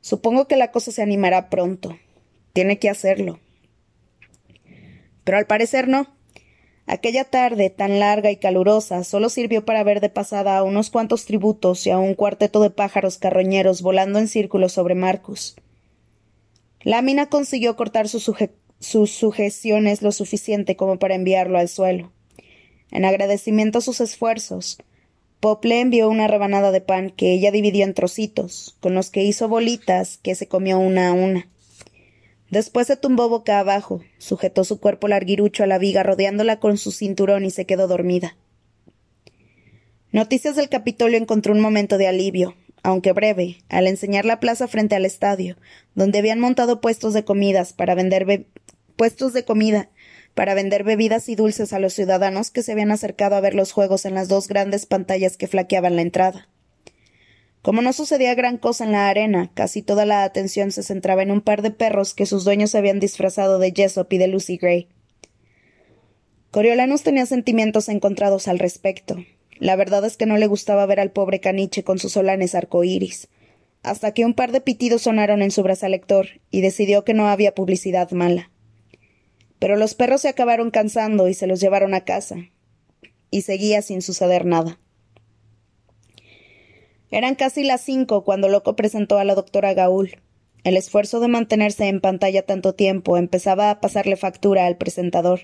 Supongo 0.00 0.48
que 0.48 0.56
la 0.56 0.72
cosa 0.72 0.90
se 0.90 1.02
animará 1.02 1.48
pronto. 1.48 1.96
Tiene 2.52 2.80
que 2.80 2.90
hacerlo. 2.90 3.38
Pero 5.22 5.38
al 5.38 5.46
parecer 5.46 5.86
no. 5.86 6.15
Aquella 6.86 7.24
tarde 7.24 7.68
tan 7.68 7.98
larga 7.98 8.30
y 8.30 8.36
calurosa 8.36 9.02
solo 9.02 9.28
sirvió 9.28 9.64
para 9.64 9.82
ver 9.82 10.00
de 10.00 10.08
pasada 10.08 10.56
a 10.56 10.62
unos 10.62 10.90
cuantos 10.90 11.24
tributos 11.24 11.84
y 11.86 11.90
a 11.90 11.98
un 11.98 12.14
cuarteto 12.14 12.60
de 12.60 12.70
pájaros 12.70 13.18
carroñeros 13.18 13.82
volando 13.82 14.20
en 14.20 14.28
círculos 14.28 14.72
sobre 14.72 14.94
Marcus. 14.94 15.56
Lámina 16.82 17.26
consiguió 17.26 17.74
cortar 17.74 18.08
sus, 18.08 18.30
sus 18.78 19.10
sujeciones 19.10 20.02
lo 20.02 20.12
suficiente 20.12 20.76
como 20.76 21.00
para 21.00 21.16
enviarlo 21.16 21.58
al 21.58 21.68
suelo. 21.68 22.12
En 22.92 23.04
agradecimiento 23.04 23.78
a 23.78 23.82
sus 23.82 24.00
esfuerzos, 24.00 24.78
Pop 25.40 25.64
le 25.64 25.80
envió 25.80 26.08
una 26.08 26.28
rebanada 26.28 26.70
de 26.70 26.80
pan 26.80 27.10
que 27.10 27.32
ella 27.32 27.50
dividió 27.50 27.84
en 27.84 27.94
trocitos, 27.94 28.76
con 28.80 28.94
los 28.94 29.10
que 29.10 29.24
hizo 29.24 29.48
bolitas 29.48 30.18
que 30.18 30.36
se 30.36 30.46
comió 30.46 30.78
una 30.78 31.08
a 31.08 31.12
una. 31.12 31.48
Después 32.50 32.86
se 32.86 32.96
tumbó 32.96 33.28
boca 33.28 33.58
abajo, 33.58 34.02
sujetó 34.18 34.64
su 34.64 34.80
cuerpo 34.80 35.08
larguirucho 35.08 35.64
a 35.64 35.66
la 35.66 35.78
viga 35.78 36.02
rodeándola 36.02 36.60
con 36.60 36.78
su 36.78 36.92
cinturón 36.92 37.44
y 37.44 37.50
se 37.50 37.66
quedó 37.66 37.88
dormida. 37.88 38.36
Noticias 40.12 40.56
del 40.56 40.68
Capitolio 40.68 41.18
encontró 41.18 41.52
un 41.52 41.60
momento 41.60 41.98
de 41.98 42.06
alivio, 42.06 42.54
aunque 42.82 43.12
breve, 43.12 43.58
al 43.68 43.86
enseñar 43.86 44.24
la 44.24 44.40
plaza 44.40 44.68
frente 44.68 44.94
al 44.94 45.04
estadio, 45.04 45.56
donde 45.94 46.20
habían 46.20 46.40
montado 46.40 46.80
puestos 46.80 47.14
de 47.14 47.24
comidas 47.24 47.72
para 47.72 47.94
vender 47.94 48.46
puestos 48.96 49.32
de 49.32 49.44
comida 49.44 49.90
para 50.36 50.52
vender 50.52 50.84
bebidas 50.84 51.30
y 51.30 51.34
dulces 51.34 51.72
a 51.72 51.78
los 51.78 51.94
ciudadanos 51.94 52.50
que 52.50 52.62
se 52.62 52.72
habían 52.72 52.90
acercado 52.90 53.36
a 53.36 53.40
ver 53.40 53.54
los 53.54 53.72
juegos 53.72 54.04
en 54.04 54.12
las 54.12 54.28
dos 54.28 54.48
grandes 54.48 54.84
pantallas 54.84 55.38
que 55.38 55.46
flaqueaban 55.46 55.96
la 55.96 56.02
entrada. 56.02 56.46
Como 57.66 57.82
no 57.82 57.92
sucedía 57.92 58.32
gran 58.36 58.58
cosa 58.58 58.84
en 58.84 58.92
la 58.92 59.08
arena, 59.08 59.50
casi 59.52 59.82
toda 59.82 60.06
la 60.06 60.22
atención 60.22 60.70
se 60.70 60.84
centraba 60.84 61.24
en 61.24 61.32
un 61.32 61.40
par 61.40 61.62
de 61.62 61.72
perros 61.72 62.14
que 62.14 62.24
sus 62.24 62.44
dueños 62.44 62.76
habían 62.76 63.00
disfrazado 63.00 63.58
de 63.58 63.72
Jessop 63.74 64.12
y 64.12 64.18
de 64.18 64.28
Lucy 64.28 64.56
Gray. 64.56 64.86
Coriolanus 66.52 67.02
tenía 67.02 67.26
sentimientos 67.26 67.88
encontrados 67.88 68.46
al 68.46 68.60
respecto. 68.60 69.16
La 69.58 69.74
verdad 69.74 70.04
es 70.04 70.16
que 70.16 70.26
no 70.26 70.36
le 70.36 70.46
gustaba 70.46 70.86
ver 70.86 71.00
al 71.00 71.10
pobre 71.10 71.40
caniche 71.40 71.82
con 71.82 71.98
sus 71.98 72.12
solanes 72.12 72.54
arcoíris, 72.54 73.26
hasta 73.82 74.14
que 74.14 74.24
un 74.24 74.34
par 74.34 74.52
de 74.52 74.60
pitidos 74.60 75.02
sonaron 75.02 75.42
en 75.42 75.50
su 75.50 75.64
brazalector 75.64 76.40
y 76.52 76.60
decidió 76.60 77.02
que 77.02 77.14
no 77.14 77.26
había 77.26 77.52
publicidad 77.52 78.12
mala. 78.12 78.52
Pero 79.58 79.74
los 79.74 79.94
perros 79.94 80.20
se 80.20 80.28
acabaron 80.28 80.70
cansando 80.70 81.26
y 81.26 81.34
se 81.34 81.48
los 81.48 81.60
llevaron 81.60 81.94
a 81.94 82.04
casa. 82.04 82.36
Y 83.32 83.42
seguía 83.42 83.82
sin 83.82 84.02
suceder 84.02 84.44
nada. 84.44 84.78
Eran 87.10 87.34
casi 87.34 87.62
las 87.62 87.80
cinco 87.80 88.24
cuando 88.24 88.48
Loco 88.48 88.76
presentó 88.76 89.18
a 89.18 89.24
la 89.24 89.34
doctora 89.34 89.74
Gaúl. 89.74 90.18
El 90.64 90.76
esfuerzo 90.76 91.20
de 91.20 91.28
mantenerse 91.28 91.86
en 91.86 92.00
pantalla 92.00 92.42
tanto 92.42 92.74
tiempo 92.74 93.16
empezaba 93.16 93.70
a 93.70 93.80
pasarle 93.80 94.16
factura 94.16 94.66
al 94.66 94.76
presentador. 94.76 95.40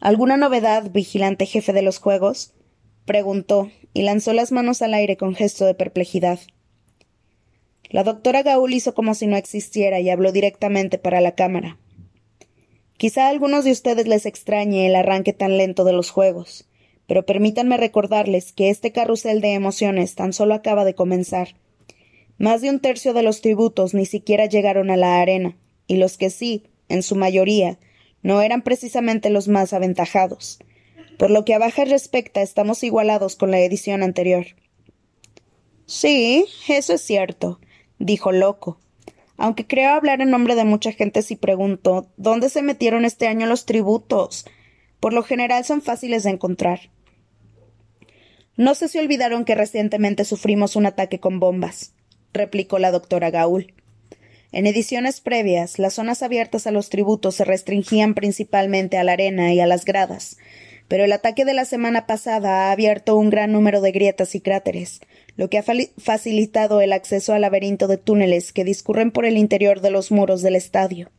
¿Alguna 0.00 0.36
novedad, 0.36 0.90
vigilante 0.90 1.44
jefe 1.44 1.72
de 1.72 1.82
los 1.82 1.98
juegos? 1.98 2.54
preguntó, 3.04 3.70
y 3.92 4.02
lanzó 4.02 4.32
las 4.32 4.52
manos 4.52 4.80
al 4.80 4.94
aire 4.94 5.16
con 5.16 5.34
gesto 5.34 5.66
de 5.66 5.74
perplejidad. 5.74 6.38
La 7.90 8.04
doctora 8.04 8.42
Gaul 8.42 8.72
hizo 8.74 8.94
como 8.94 9.14
si 9.14 9.26
no 9.26 9.36
existiera 9.36 9.98
y 9.98 10.10
habló 10.10 10.30
directamente 10.30 10.98
para 10.98 11.20
la 11.20 11.32
cámara. 11.34 11.78
Quizá 12.96 13.26
a 13.26 13.30
algunos 13.30 13.64
de 13.64 13.72
ustedes 13.72 14.06
les 14.06 14.26
extrañe 14.26 14.86
el 14.86 14.94
arranque 14.94 15.32
tan 15.32 15.56
lento 15.56 15.84
de 15.84 15.92
los 15.92 16.10
juegos, 16.10 16.67
pero 17.08 17.24
permítanme 17.24 17.78
recordarles 17.78 18.52
que 18.52 18.68
este 18.68 18.92
carrusel 18.92 19.40
de 19.40 19.54
emociones 19.54 20.14
tan 20.14 20.34
solo 20.34 20.52
acaba 20.52 20.84
de 20.84 20.94
comenzar. 20.94 21.56
Más 22.36 22.60
de 22.60 22.68
un 22.68 22.80
tercio 22.80 23.14
de 23.14 23.22
los 23.22 23.40
tributos 23.40 23.94
ni 23.94 24.04
siquiera 24.04 24.44
llegaron 24.44 24.90
a 24.90 24.96
la 24.98 25.20
arena, 25.20 25.56
y 25.86 25.96
los 25.96 26.18
que 26.18 26.28
sí, 26.28 26.64
en 26.90 27.02
su 27.02 27.16
mayoría, 27.16 27.78
no 28.22 28.42
eran 28.42 28.60
precisamente 28.60 29.30
los 29.30 29.48
más 29.48 29.72
aventajados. 29.72 30.58
Por 31.18 31.30
lo 31.30 31.46
que 31.46 31.54
a 31.54 31.58
baja 31.58 31.86
respecta, 31.86 32.42
estamos 32.42 32.84
igualados 32.84 33.36
con 33.36 33.50
la 33.50 33.58
edición 33.60 34.02
anterior. 34.02 34.44
Sí, 35.86 36.44
eso 36.68 36.92
es 36.92 37.00
cierto, 37.00 37.58
dijo 37.98 38.32
Loco. 38.32 38.78
Aunque 39.38 39.66
creo 39.66 39.92
hablar 39.92 40.20
en 40.20 40.30
nombre 40.30 40.56
de 40.56 40.64
mucha 40.64 40.92
gente 40.92 41.22
si 41.22 41.36
pregunto 41.36 42.08
¿dónde 42.18 42.50
se 42.50 42.60
metieron 42.60 43.06
este 43.06 43.28
año 43.28 43.46
los 43.46 43.64
tributos? 43.64 44.44
Por 45.00 45.12
lo 45.12 45.22
general 45.22 45.64
son 45.64 45.82
fáciles 45.82 46.24
de 46.24 46.30
encontrar. 46.30 46.90
No 48.56 48.74
sé 48.74 48.88
si 48.88 48.98
olvidaron 48.98 49.44
que 49.44 49.54
recientemente 49.54 50.24
sufrimos 50.24 50.74
un 50.74 50.86
ataque 50.86 51.20
con 51.20 51.38
bombas, 51.38 51.94
replicó 52.32 52.78
la 52.78 52.90
doctora 52.90 53.30
Gaul. 53.30 53.72
En 54.50 54.66
ediciones 54.66 55.20
previas, 55.20 55.78
las 55.78 55.94
zonas 55.94 56.22
abiertas 56.22 56.66
a 56.66 56.70
los 56.70 56.88
tributos 56.88 57.34
se 57.34 57.44
restringían 57.44 58.14
principalmente 58.14 58.96
a 58.96 59.04
la 59.04 59.12
arena 59.12 59.52
y 59.52 59.60
a 59.60 59.66
las 59.66 59.84
gradas, 59.84 60.38
pero 60.88 61.04
el 61.04 61.12
ataque 61.12 61.44
de 61.44 61.52
la 61.52 61.66
semana 61.66 62.06
pasada 62.06 62.66
ha 62.68 62.72
abierto 62.72 63.14
un 63.16 63.28
gran 63.28 63.52
número 63.52 63.82
de 63.82 63.92
grietas 63.92 64.34
y 64.34 64.40
cráteres, 64.40 65.00
lo 65.36 65.50
que 65.50 65.58
ha 65.58 65.64
facilitado 65.98 66.80
el 66.80 66.94
acceso 66.94 67.34
al 67.34 67.42
laberinto 67.42 67.88
de 67.88 67.98
túneles 67.98 68.54
que 68.54 68.64
discurren 68.64 69.10
por 69.10 69.26
el 69.26 69.36
interior 69.36 69.82
de 69.82 69.90
los 69.90 70.10
muros 70.10 70.40
del 70.40 70.56
estadio. 70.56 71.10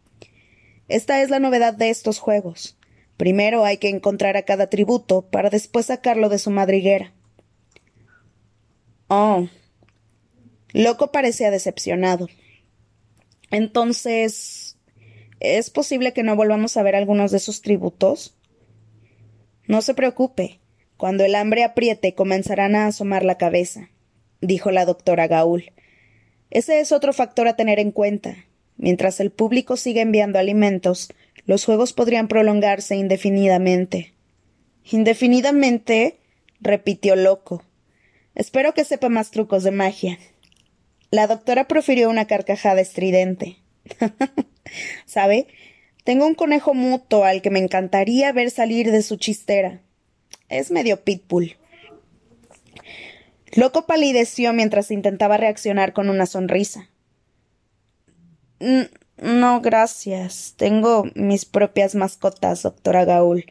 Esta 0.87 1.21
es 1.21 1.29
la 1.29 1.39
novedad 1.39 1.75
de 1.75 1.91
estos 1.91 2.17
juegos. 2.17 2.78
Primero 3.19 3.65
hay 3.65 3.79
que 3.79 3.89
encontrar 3.89 4.37
a 4.37 4.43
cada 4.43 4.69
tributo 4.69 5.23
para 5.29 5.49
después 5.49 5.87
sacarlo 5.87 6.29
de 6.29 6.39
su 6.39 6.51
madriguera. 6.51 7.11
Oh. 9.09 9.49
Loco 10.71 11.11
parecía 11.11 11.51
decepcionado. 11.51 12.29
Entonces, 13.51 14.77
¿es 15.41 15.69
posible 15.69 16.13
que 16.13 16.23
no 16.23 16.37
volvamos 16.37 16.77
a 16.77 16.83
ver 16.83 16.95
algunos 16.95 17.31
de 17.31 17.39
sus 17.39 17.61
tributos? 17.61 18.37
No 19.67 19.81
se 19.81 19.93
preocupe. 19.93 20.61
Cuando 20.95 21.25
el 21.25 21.35
hambre 21.35 21.65
apriete 21.65 22.15
comenzarán 22.15 22.73
a 22.73 22.87
asomar 22.87 23.25
la 23.25 23.37
cabeza, 23.37 23.89
dijo 24.39 24.71
la 24.71 24.85
doctora 24.85 25.27
Gaul. 25.27 25.73
Ese 26.51 26.79
es 26.79 26.93
otro 26.93 27.11
factor 27.11 27.49
a 27.49 27.57
tener 27.57 27.79
en 27.79 27.91
cuenta. 27.91 28.45
Mientras 28.77 29.19
el 29.19 29.29
público 29.29 29.75
siga 29.75 30.01
enviando 30.01 30.39
alimentos, 30.39 31.09
los 31.49 31.65
juegos 31.65 31.93
podrían 31.93 32.27
prolongarse 32.27 32.95
indefinidamente. 32.95 34.13
¿Indefinidamente? 34.91 36.19
repitió 36.61 37.15
Loco. 37.15 37.63
Espero 38.35 38.75
que 38.75 38.85
sepa 38.85 39.09
más 39.09 39.31
trucos 39.31 39.63
de 39.63 39.71
magia. 39.71 40.19
La 41.09 41.25
doctora 41.25 41.67
profirió 41.67 42.07
una 42.11 42.27
carcajada 42.27 42.81
estridente. 42.81 43.57
¿Sabe? 45.07 45.47
Tengo 46.03 46.27
un 46.27 46.35
conejo 46.35 46.75
muto 46.75 47.25
al 47.25 47.41
que 47.41 47.49
me 47.49 47.57
encantaría 47.57 48.31
ver 48.31 48.51
salir 48.51 48.91
de 48.91 49.01
su 49.01 49.17
chistera. 49.17 49.81
Es 50.49 50.69
medio 50.69 51.03
pitbull. 51.03 51.57
Loco 53.55 53.87
palideció 53.87 54.53
mientras 54.53 54.91
intentaba 54.91 55.37
reaccionar 55.37 55.93
con 55.93 56.11
una 56.11 56.27
sonrisa. 56.27 56.91
No, 59.21 59.59
gracias. 59.59 60.53
Tengo 60.55 61.05
mis 61.13 61.45
propias 61.45 61.93
mascotas, 61.93 62.63
doctora 62.63 63.03
Gaul. 63.05 63.45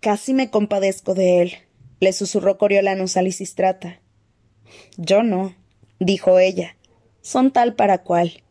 Casi 0.00 0.34
me 0.34 0.50
compadezco 0.50 1.14
de 1.14 1.42
él, 1.42 1.52
le 2.00 2.12
susurró 2.12 2.58
Coriolanus 2.58 3.16
a 3.16 3.22
Lisistrata. 3.22 4.00
Yo 4.96 5.22
no, 5.22 5.54
dijo 5.98 6.38
ella. 6.38 6.76
Son 7.20 7.52
tal 7.52 7.74
para 7.74 8.02
cual. 8.02 8.42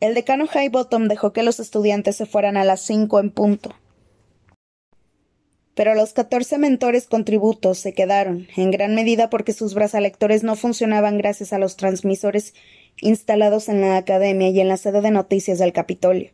El 0.00 0.14
decano 0.14 0.46
Highbottom 0.52 1.06
dejó 1.06 1.32
que 1.32 1.42
los 1.42 1.60
estudiantes 1.60 2.16
se 2.16 2.26
fueran 2.26 2.56
a 2.56 2.64
las 2.64 2.80
cinco 2.80 3.20
en 3.20 3.30
punto. 3.30 3.74
Pero 5.74 5.94
los 5.94 6.12
catorce 6.12 6.56
mentores 6.58 7.06
contributos 7.06 7.78
se 7.78 7.94
quedaron, 7.94 8.48
en 8.56 8.70
gran 8.70 8.94
medida 8.94 9.28
porque 9.28 9.52
sus 9.52 9.74
brazalectores 9.74 10.42
no 10.44 10.56
funcionaban 10.56 11.18
gracias 11.18 11.52
a 11.52 11.58
los 11.58 11.76
transmisores 11.76 12.54
instalados 13.00 13.68
en 13.68 13.80
la 13.80 13.96
academia 13.96 14.48
y 14.48 14.60
en 14.60 14.68
la 14.68 14.76
sede 14.76 15.00
de 15.00 15.10
noticias 15.10 15.58
del 15.58 15.72
Capitolio. 15.72 16.30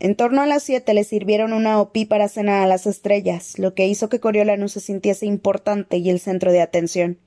En 0.00 0.14
torno 0.14 0.42
a 0.42 0.46
las 0.46 0.62
siete 0.62 0.94
le 0.94 1.02
sirvieron 1.02 1.52
una 1.52 1.80
opípara 1.80 2.28
cena 2.28 2.62
a 2.62 2.66
las 2.68 2.86
estrellas, 2.86 3.58
lo 3.58 3.74
que 3.74 3.88
hizo 3.88 4.08
que 4.08 4.20
Coriolanus 4.20 4.72
se 4.72 4.80
sintiese 4.80 5.26
importante 5.26 5.96
y 5.96 6.08
el 6.08 6.20
centro 6.20 6.52
de 6.52 6.60
atención. 6.60 7.18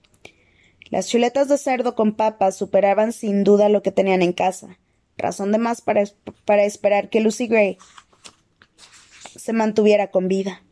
Las 0.90 1.08
chuletas 1.08 1.50
de 1.50 1.58
cerdo 1.58 1.96
con 1.96 2.16
papas 2.16 2.56
superaban 2.56 3.12
sin 3.12 3.44
duda 3.44 3.68
lo 3.68 3.82
que 3.82 3.92
tenían 3.92 4.22
en 4.22 4.32
casa, 4.34 4.80
razón 5.18 5.52
de 5.52 5.58
más 5.58 5.82
para, 5.82 6.04
para 6.46 6.64
esperar 6.64 7.10
que 7.10 7.20
Lucy 7.20 7.48
Gray 7.48 7.78
se 9.36 9.54
mantuviera 9.54 10.10
con 10.10 10.28
vida. 10.28 10.64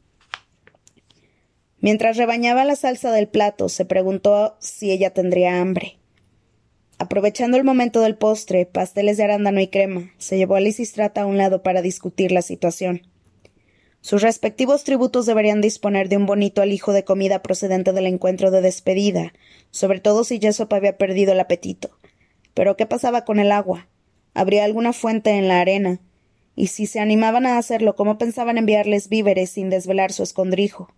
Mientras 1.82 2.18
rebañaba 2.18 2.66
la 2.66 2.76
salsa 2.76 3.12
del 3.12 3.28
plato, 3.28 3.70
se 3.70 3.86
preguntó 3.86 4.58
si 4.60 4.92
ella 4.92 5.14
tendría 5.14 5.62
hambre. 5.62 5.99
Aprovechando 7.02 7.56
el 7.56 7.64
momento 7.64 8.02
del 8.02 8.18
postre, 8.18 8.66
pasteles 8.66 9.16
de 9.16 9.24
arándano 9.24 9.62
y 9.62 9.70
crema, 9.70 10.12
se 10.18 10.38
llevó 10.38 10.56
a 10.56 10.60
Lisistrata 10.60 11.22
a 11.22 11.26
un 11.26 11.38
lado 11.38 11.64
para 11.64 11.82
discutir 11.82 12.34
la 12.34 12.42
situación. 12.42 13.04
Sus 14.02 14.22
respectivos 14.22 14.84
tributos 14.84 15.26
deberían 15.26 15.62
disponer 15.62 16.10
de 16.10 16.18
un 16.18 16.26
bonito 16.26 16.62
alijo 16.62 16.92
de 16.92 17.06
comida 17.06 17.42
procedente 17.42 17.94
del 17.94 18.06
encuentro 18.06 18.52
de 18.52 18.62
despedida, 18.62 19.32
sobre 19.72 20.02
todo 20.02 20.26
si 20.26 20.40
Jessop 20.42 20.74
había 20.74 20.98
perdido 20.98 21.32
el 21.32 21.40
apetito. 21.40 21.90
Pero 22.54 22.76
¿qué 22.76 22.86
pasaba 22.86 23.24
con 23.24 23.40
el 23.40 23.54
agua? 23.54 23.88
¿Habría 24.34 24.66
alguna 24.66 24.92
fuente 24.92 25.30
en 25.32 25.48
la 25.48 25.62
arena? 25.62 26.02
Y 26.54 26.68
si 26.68 26.86
se 26.86 27.00
animaban 27.00 27.46
a 27.46 27.58
hacerlo, 27.58 27.96
¿cómo 27.96 28.18
pensaban 28.18 28.58
enviarles 28.58 29.08
víveres 29.08 29.52
sin 29.52 29.70
desvelar 29.70 30.12
su 30.12 30.24
escondrijo? 30.24 30.94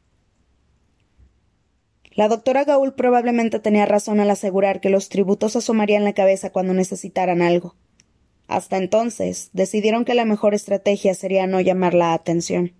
La 2.13 2.27
doctora 2.27 2.65
Gaul 2.65 2.93
probablemente 2.93 3.59
tenía 3.59 3.85
razón 3.85 4.19
al 4.19 4.29
asegurar 4.29 4.81
que 4.81 4.89
los 4.89 5.07
tributos 5.07 5.55
asomarían 5.55 6.03
la 6.03 6.13
cabeza 6.13 6.51
cuando 6.51 6.73
necesitaran 6.73 7.41
algo. 7.41 7.75
Hasta 8.47 8.77
entonces, 8.77 9.49
decidieron 9.53 10.03
que 10.03 10.13
la 10.13 10.25
mejor 10.25 10.53
estrategia 10.53 11.13
sería 11.13 11.47
no 11.47 11.61
llamar 11.61 11.93
la 11.93 12.13
atención. 12.13 12.73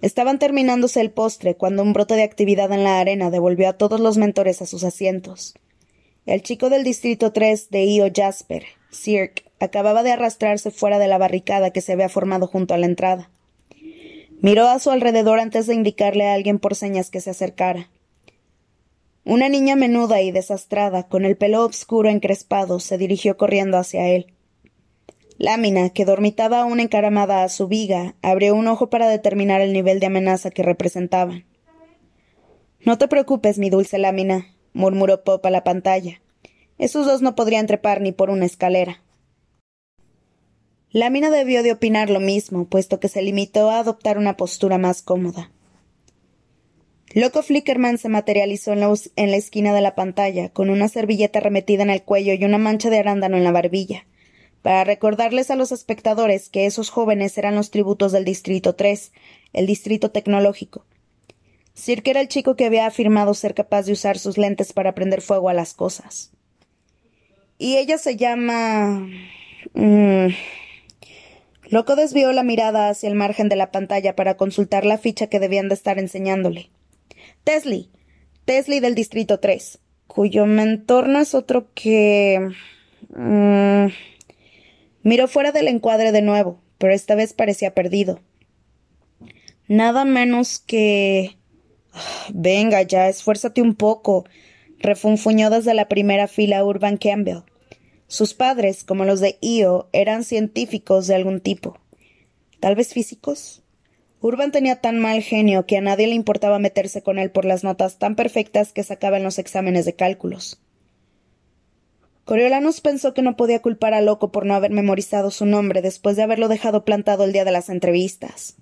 Estaban 0.00 0.38
terminándose 0.38 1.00
el 1.00 1.10
postre 1.10 1.56
cuando 1.56 1.82
un 1.82 1.92
brote 1.92 2.14
de 2.14 2.22
actividad 2.22 2.70
en 2.72 2.84
la 2.84 3.00
arena 3.00 3.30
devolvió 3.30 3.68
a 3.68 3.72
todos 3.72 3.98
los 3.98 4.16
mentores 4.16 4.62
a 4.62 4.66
sus 4.66 4.84
asientos. 4.84 5.54
El 6.24 6.42
chico 6.42 6.70
del 6.70 6.84
distrito 6.84 7.32
3 7.32 7.70
de 7.70 7.84
Io 7.86 8.06
Jasper, 8.14 8.64
Cirque, 8.92 9.42
acababa 9.58 10.04
de 10.04 10.12
arrastrarse 10.12 10.70
fuera 10.70 11.00
de 11.00 11.08
la 11.08 11.18
barricada 11.18 11.70
que 11.70 11.80
se 11.80 11.92
había 11.92 12.08
formado 12.08 12.46
junto 12.46 12.74
a 12.74 12.78
la 12.78 12.86
entrada. 12.86 13.30
Miró 14.40 14.68
a 14.68 14.78
su 14.78 14.90
alrededor 14.90 15.40
antes 15.40 15.66
de 15.66 15.74
indicarle 15.74 16.28
a 16.28 16.34
alguien 16.34 16.58
por 16.58 16.76
señas 16.76 17.10
que 17.10 17.20
se 17.20 17.30
acercara. 17.30 17.90
Una 19.26 19.48
niña 19.48 19.74
menuda 19.74 20.20
y 20.20 20.32
desastrada, 20.32 21.04
con 21.08 21.24
el 21.24 21.38
pelo 21.38 21.64
obscuro 21.64 22.10
encrespado, 22.10 22.78
se 22.78 22.98
dirigió 22.98 23.38
corriendo 23.38 23.78
hacia 23.78 24.06
él. 24.08 24.34
Lámina, 25.38 25.90
que 25.90 26.04
dormitaba 26.04 26.60
aún 26.60 26.78
encaramada 26.78 27.42
a 27.42 27.48
su 27.48 27.66
viga, 27.66 28.16
abrió 28.20 28.54
un 28.54 28.68
ojo 28.68 28.90
para 28.90 29.08
determinar 29.08 29.62
el 29.62 29.72
nivel 29.72 29.98
de 29.98 30.06
amenaza 30.06 30.50
que 30.50 30.62
representaban. 30.62 31.46
No 32.84 32.98
te 32.98 33.08
preocupes, 33.08 33.58
mi 33.58 33.70
dulce 33.70 33.96
lámina, 33.96 34.54
murmuró 34.74 35.24
Pop 35.24 35.44
a 35.46 35.50
la 35.50 35.64
pantalla. 35.64 36.20
Esos 36.76 37.06
dos 37.06 37.22
no 37.22 37.34
podrían 37.34 37.66
trepar 37.66 38.02
ni 38.02 38.12
por 38.12 38.28
una 38.28 38.44
escalera. 38.44 39.02
Lámina 40.90 41.30
debió 41.30 41.62
de 41.62 41.72
opinar 41.72 42.10
lo 42.10 42.20
mismo, 42.20 42.66
puesto 42.66 43.00
que 43.00 43.08
se 43.08 43.22
limitó 43.22 43.70
a 43.70 43.78
adoptar 43.78 44.18
una 44.18 44.36
postura 44.36 44.76
más 44.76 45.00
cómoda. 45.00 45.50
Loco 47.14 47.44
Flickerman 47.44 47.96
se 47.96 48.08
materializó 48.08 48.72
en 48.72 48.80
la, 48.80 49.36
esquina 49.36 49.72
de 49.72 49.80
la 49.80 49.94
pantalla, 49.94 50.48
con 50.48 50.68
una 50.68 50.88
servilleta 50.88 51.38
remetida 51.38 51.84
en 51.84 51.90
el 51.90 52.02
cuello 52.02 52.34
y 52.34 52.44
una 52.44 52.58
mancha 52.58 52.90
de 52.90 52.98
arándano 52.98 53.36
en 53.36 53.44
la 53.44 53.52
barbilla 53.52 54.04
para 54.64 54.82
recordarles 54.82 55.50
a 55.50 55.56
los 55.56 55.72
espectadores 55.72 56.48
que 56.48 56.64
esos 56.64 56.88
jóvenes 56.88 57.36
eran 57.36 57.54
los 57.54 57.70
tributos 57.70 58.12
del 58.12 58.24
Distrito 58.24 58.74
3, 58.74 59.12
el 59.52 59.66
Distrito 59.66 60.10
Tecnológico. 60.10 60.86
Cirque 61.74 62.12
era 62.12 62.22
el 62.22 62.28
chico 62.28 62.56
que 62.56 62.64
había 62.64 62.86
afirmado 62.86 63.34
ser 63.34 63.52
capaz 63.52 63.82
de 63.82 63.92
usar 63.92 64.18
sus 64.18 64.38
lentes 64.38 64.72
para 64.72 64.94
prender 64.94 65.20
fuego 65.20 65.50
a 65.50 65.54
las 65.54 65.74
cosas. 65.74 66.32
Y 67.58 67.76
ella 67.76 67.98
se 67.98 68.16
llama. 68.16 69.06
Mm, 69.74 70.28
Loco 71.68 71.94
desvió 71.94 72.32
la 72.32 72.42
mirada 72.42 72.88
hacia 72.88 73.10
el 73.10 73.16
margen 73.16 73.50
de 73.50 73.56
la 73.56 73.70
pantalla 73.70 74.16
para 74.16 74.38
consultar 74.38 74.86
la 74.86 74.96
ficha 74.96 75.26
que 75.26 75.40
debían 75.40 75.68
de 75.68 75.74
estar 75.74 75.98
enseñándole. 75.98 76.70
Tesli. 77.44 77.90
Tesli 78.46 78.80
del 78.80 78.94
Distrito 78.94 79.38
3, 79.40 79.78
cuyo 80.06 80.46
mentor 80.46 81.08
no 81.08 81.20
es 81.20 81.34
otro 81.34 81.68
que. 81.74 82.50
Mm, 83.14 83.86
miró 85.02 85.28
fuera 85.28 85.52
del 85.52 85.68
encuadre 85.68 86.12
de 86.12 86.22
nuevo, 86.22 86.60
pero 86.78 86.92
esta 86.92 87.14
vez 87.14 87.32
parecía 87.32 87.74
perdido. 87.74 88.20
Nada 89.68 90.04
menos 90.04 90.58
que. 90.58 91.36
Venga 92.32 92.82
ya, 92.82 93.08
esfuérzate 93.08 93.62
un 93.62 93.74
poco, 93.74 94.24
refunfuñó 94.78 95.48
desde 95.48 95.74
la 95.74 95.88
primera 95.88 96.26
fila 96.26 96.64
Urban 96.64 96.96
Campbell. 96.96 97.44
Sus 98.08 98.34
padres, 98.34 98.84
como 98.84 99.04
los 99.04 99.20
de 99.20 99.38
Io, 99.40 99.88
eran 99.92 100.24
científicos 100.24 101.06
de 101.06 101.14
algún 101.14 101.40
tipo. 101.40 101.78
Tal 102.60 102.74
vez 102.74 102.92
físicos. 102.92 103.63
Urban 104.26 104.52
tenía 104.52 104.76
tan 104.76 105.00
mal 105.00 105.20
genio 105.20 105.66
que 105.66 105.76
a 105.76 105.82
nadie 105.82 106.06
le 106.06 106.14
importaba 106.14 106.58
meterse 106.58 107.02
con 107.02 107.18
él 107.18 107.30
por 107.30 107.44
las 107.44 107.62
notas 107.62 107.98
tan 107.98 108.16
perfectas 108.16 108.72
que 108.72 108.82
sacaba 108.82 109.18
en 109.18 109.22
los 109.22 109.38
exámenes 109.38 109.84
de 109.84 109.96
cálculos. 109.96 110.62
Coriolanus 112.24 112.80
pensó 112.80 113.12
que 113.12 113.20
no 113.20 113.36
podía 113.36 113.60
culpar 113.60 113.92
a 113.92 114.00
Loco 114.00 114.32
por 114.32 114.46
no 114.46 114.54
haber 114.54 114.70
memorizado 114.70 115.30
su 115.30 115.44
nombre 115.44 115.82
después 115.82 116.16
de 116.16 116.22
haberlo 116.22 116.48
dejado 116.48 116.86
plantado 116.86 117.24
el 117.24 117.34
día 117.34 117.44
de 117.44 117.52
las 117.52 117.68
entrevistas. 117.68 118.56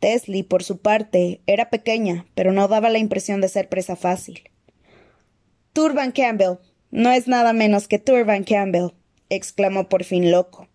Tesli, 0.00 0.42
por 0.42 0.64
su 0.64 0.78
parte, 0.78 1.40
era 1.46 1.70
pequeña, 1.70 2.26
pero 2.34 2.50
no 2.50 2.66
daba 2.66 2.90
la 2.90 2.98
impresión 2.98 3.40
de 3.40 3.48
ser 3.48 3.68
presa 3.68 3.94
fácil. 3.94 4.50
Turban 5.72 6.10
Campbell, 6.10 6.56
no 6.90 7.12
es 7.12 7.28
nada 7.28 7.52
menos 7.52 7.86
que 7.86 8.00
Turban 8.00 8.42
Campbell, 8.42 8.94
exclamó 9.28 9.88
por 9.88 10.02
fin 10.02 10.32
loco. 10.32 10.66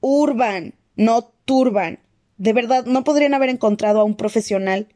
Urban, 0.00 0.74
no 0.96 1.32
Turban. 1.44 2.00
De 2.42 2.52
verdad, 2.52 2.86
¿no 2.86 3.04
podrían 3.04 3.34
haber 3.34 3.50
encontrado 3.50 4.00
a 4.00 4.04
un 4.04 4.16
profesional? 4.16 4.88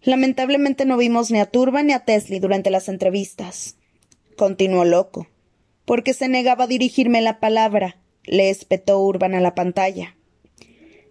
Lamentablemente 0.00 0.86
no 0.86 0.96
vimos 0.96 1.30
ni 1.30 1.38
a 1.38 1.44
Turban 1.44 1.88
ni 1.88 1.92
a 1.92 2.06
Tesli 2.06 2.38
durante 2.38 2.70
las 2.70 2.88
entrevistas. 2.88 3.76
Continuó 4.34 4.86
loco. 4.86 5.28
Porque 5.84 6.14
se 6.14 6.26
negaba 6.28 6.64
a 6.64 6.66
dirigirme 6.66 7.20
la 7.20 7.40
palabra, 7.40 7.98
le 8.24 8.48
espetó 8.48 9.00
Urban 9.00 9.34
a 9.34 9.42
la 9.42 9.54
pantalla. 9.54 10.16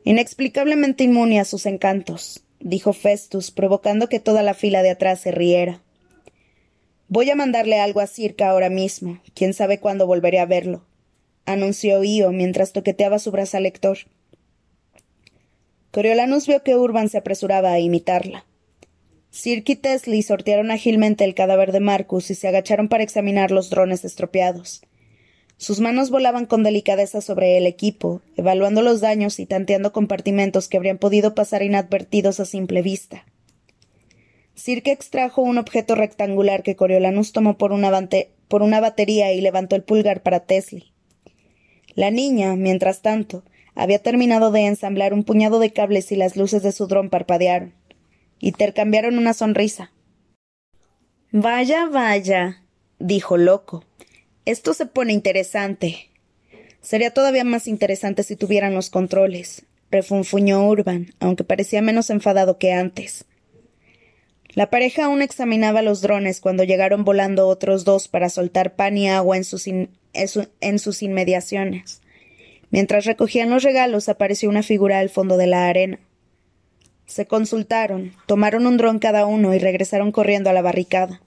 Inexplicablemente 0.04 1.04
inmune 1.04 1.40
a 1.40 1.46
sus 1.46 1.68
encantos, 1.68 2.44
dijo 2.60 2.92
Festus, 2.92 3.52
provocando 3.52 4.10
que 4.10 4.20
toda 4.20 4.42
la 4.42 4.56
fila 4.56 4.82
de 4.82 4.90
atrás 4.90 5.20
se 5.20 5.30
riera. 5.30 5.84
Voy 7.08 7.30
a 7.30 7.36
mandarle 7.36 7.80
algo 7.80 8.00
a 8.00 8.08
Circa 8.08 8.50
ahora 8.50 8.72
mismo. 8.72 9.22
Quién 9.36 9.54
sabe 9.54 9.80
cuándo 9.80 10.08
volveré 10.08 10.40
a 10.40 10.48
verlo. 10.48 10.88
anunció 11.46 12.04
Io 12.04 12.32
mientras 12.32 12.74
toqueteaba 12.74 13.20
su 13.20 13.32
lector. 13.32 14.00
Coriolanus 15.98 16.46
vio 16.46 16.62
que 16.62 16.76
Urban 16.76 17.10
se 17.10 17.18
apresuraba 17.18 17.72
a 17.72 17.80
imitarla. 17.80 18.46
Cirque 19.32 19.72
y 19.72 19.76
Tesli 19.78 20.22
sortearon 20.22 20.70
ágilmente 20.70 21.24
el 21.24 21.34
cadáver 21.34 21.72
de 21.72 21.80
Marcus 21.80 22.30
y 22.30 22.36
se 22.36 22.48
agacharon 22.48 22.88
para 22.88 23.02
examinar 23.02 23.50
los 23.50 23.72
drones 23.72 24.06
estropeados. 24.06 24.84
Sus 25.58 25.80
manos 25.80 26.12
volaban 26.12 26.46
con 26.46 26.62
delicadeza 26.62 27.20
sobre 27.20 27.58
el 27.58 27.66
equipo, 27.66 28.22
evaluando 28.36 28.84
los 28.84 29.02
daños 29.02 29.40
y 29.40 29.48
tanteando 29.48 29.92
compartimentos 29.92 30.68
que 30.68 30.78
habrían 30.78 31.00
podido 31.00 31.34
pasar 31.34 31.64
inadvertidos 31.64 32.40
a 32.40 32.46
simple 32.46 32.84
vista. 32.84 33.26
Cirque 34.54 34.92
extrajo 34.92 35.42
un 35.42 35.58
objeto 35.58 35.96
rectangular 35.96 36.62
que 36.62 36.76
Coriolanus 36.76 37.32
tomó 37.32 37.58
por 37.58 37.72
una, 37.72 38.08
por 38.48 38.62
una 38.62 38.80
batería 38.82 39.34
y 39.34 39.42
levantó 39.42 39.76
el 39.76 39.82
pulgar 39.82 40.22
para 40.22 40.42
Tesli. 40.42 40.94
La 41.96 42.12
niña, 42.12 42.56
mientras 42.56 43.02
tanto, 43.02 43.44
había 43.78 44.00
terminado 44.00 44.52
de 44.52 44.66
ensamblar 44.66 45.14
un 45.14 45.24
puñado 45.24 45.60
de 45.60 45.72
cables 45.72 46.12
y 46.12 46.16
las 46.16 46.36
luces 46.36 46.64
de 46.64 46.72
su 46.72 46.88
dron 46.88 47.12
parpadearon. 47.12 47.76
Intercambiaron 48.40 49.20
una 49.20 49.34
sonrisa. 49.34 49.92
Vaya, 51.32 51.86
vaya, 51.86 52.64
dijo 52.98 53.38
Loco. 53.38 53.86
Esto 54.46 54.74
se 54.74 54.88
pone 54.88 55.14
interesante. 55.14 56.10
Sería 56.82 57.14
todavía 57.14 57.44
más 57.44 57.68
interesante 57.68 58.24
si 58.24 58.36
tuvieran 58.36 58.74
los 58.74 58.90
controles, 58.90 59.66
refunfuñó 59.92 60.68
Urban, 60.68 61.14
aunque 61.20 61.44
parecía 61.44 61.82
menos 61.84 62.10
enfadado 62.10 62.58
que 62.58 62.74
antes. 62.74 63.26
La 64.56 64.72
pareja 64.72 65.06
aún 65.06 65.22
examinaba 65.22 65.84
los 65.84 66.02
drones 66.02 66.42
cuando 66.42 66.64
llegaron 66.64 67.04
volando 67.04 67.48
otros 67.48 67.84
dos 67.84 68.08
para 68.08 68.30
soltar 68.30 68.76
pan 68.76 68.98
y 68.98 69.08
agua 69.08 69.38
en 69.38 69.44
sus, 69.44 69.68
en 69.68 70.80
sus 70.80 71.04
inmediaciones. 71.04 72.02
Mientras 72.70 73.06
recogían 73.06 73.50
los 73.50 73.64
regalos 73.64 74.10
apareció 74.10 74.50
una 74.50 74.64
figura 74.64 75.00
al 75.00 75.10
fondo 75.10 75.38
de 75.38 75.48
la 75.48 75.68
arena. 75.68 76.00
Se 77.06 77.26
consultaron, 77.26 78.14
tomaron 78.26 78.68
un 78.68 78.78
dron 78.78 79.00
cada 79.00 79.26
uno 79.26 79.54
y 79.54 79.60
regresaron 79.60 80.12
corriendo 80.12 80.50
a 80.50 80.54
la 80.54 80.62
barricada. 80.62 81.22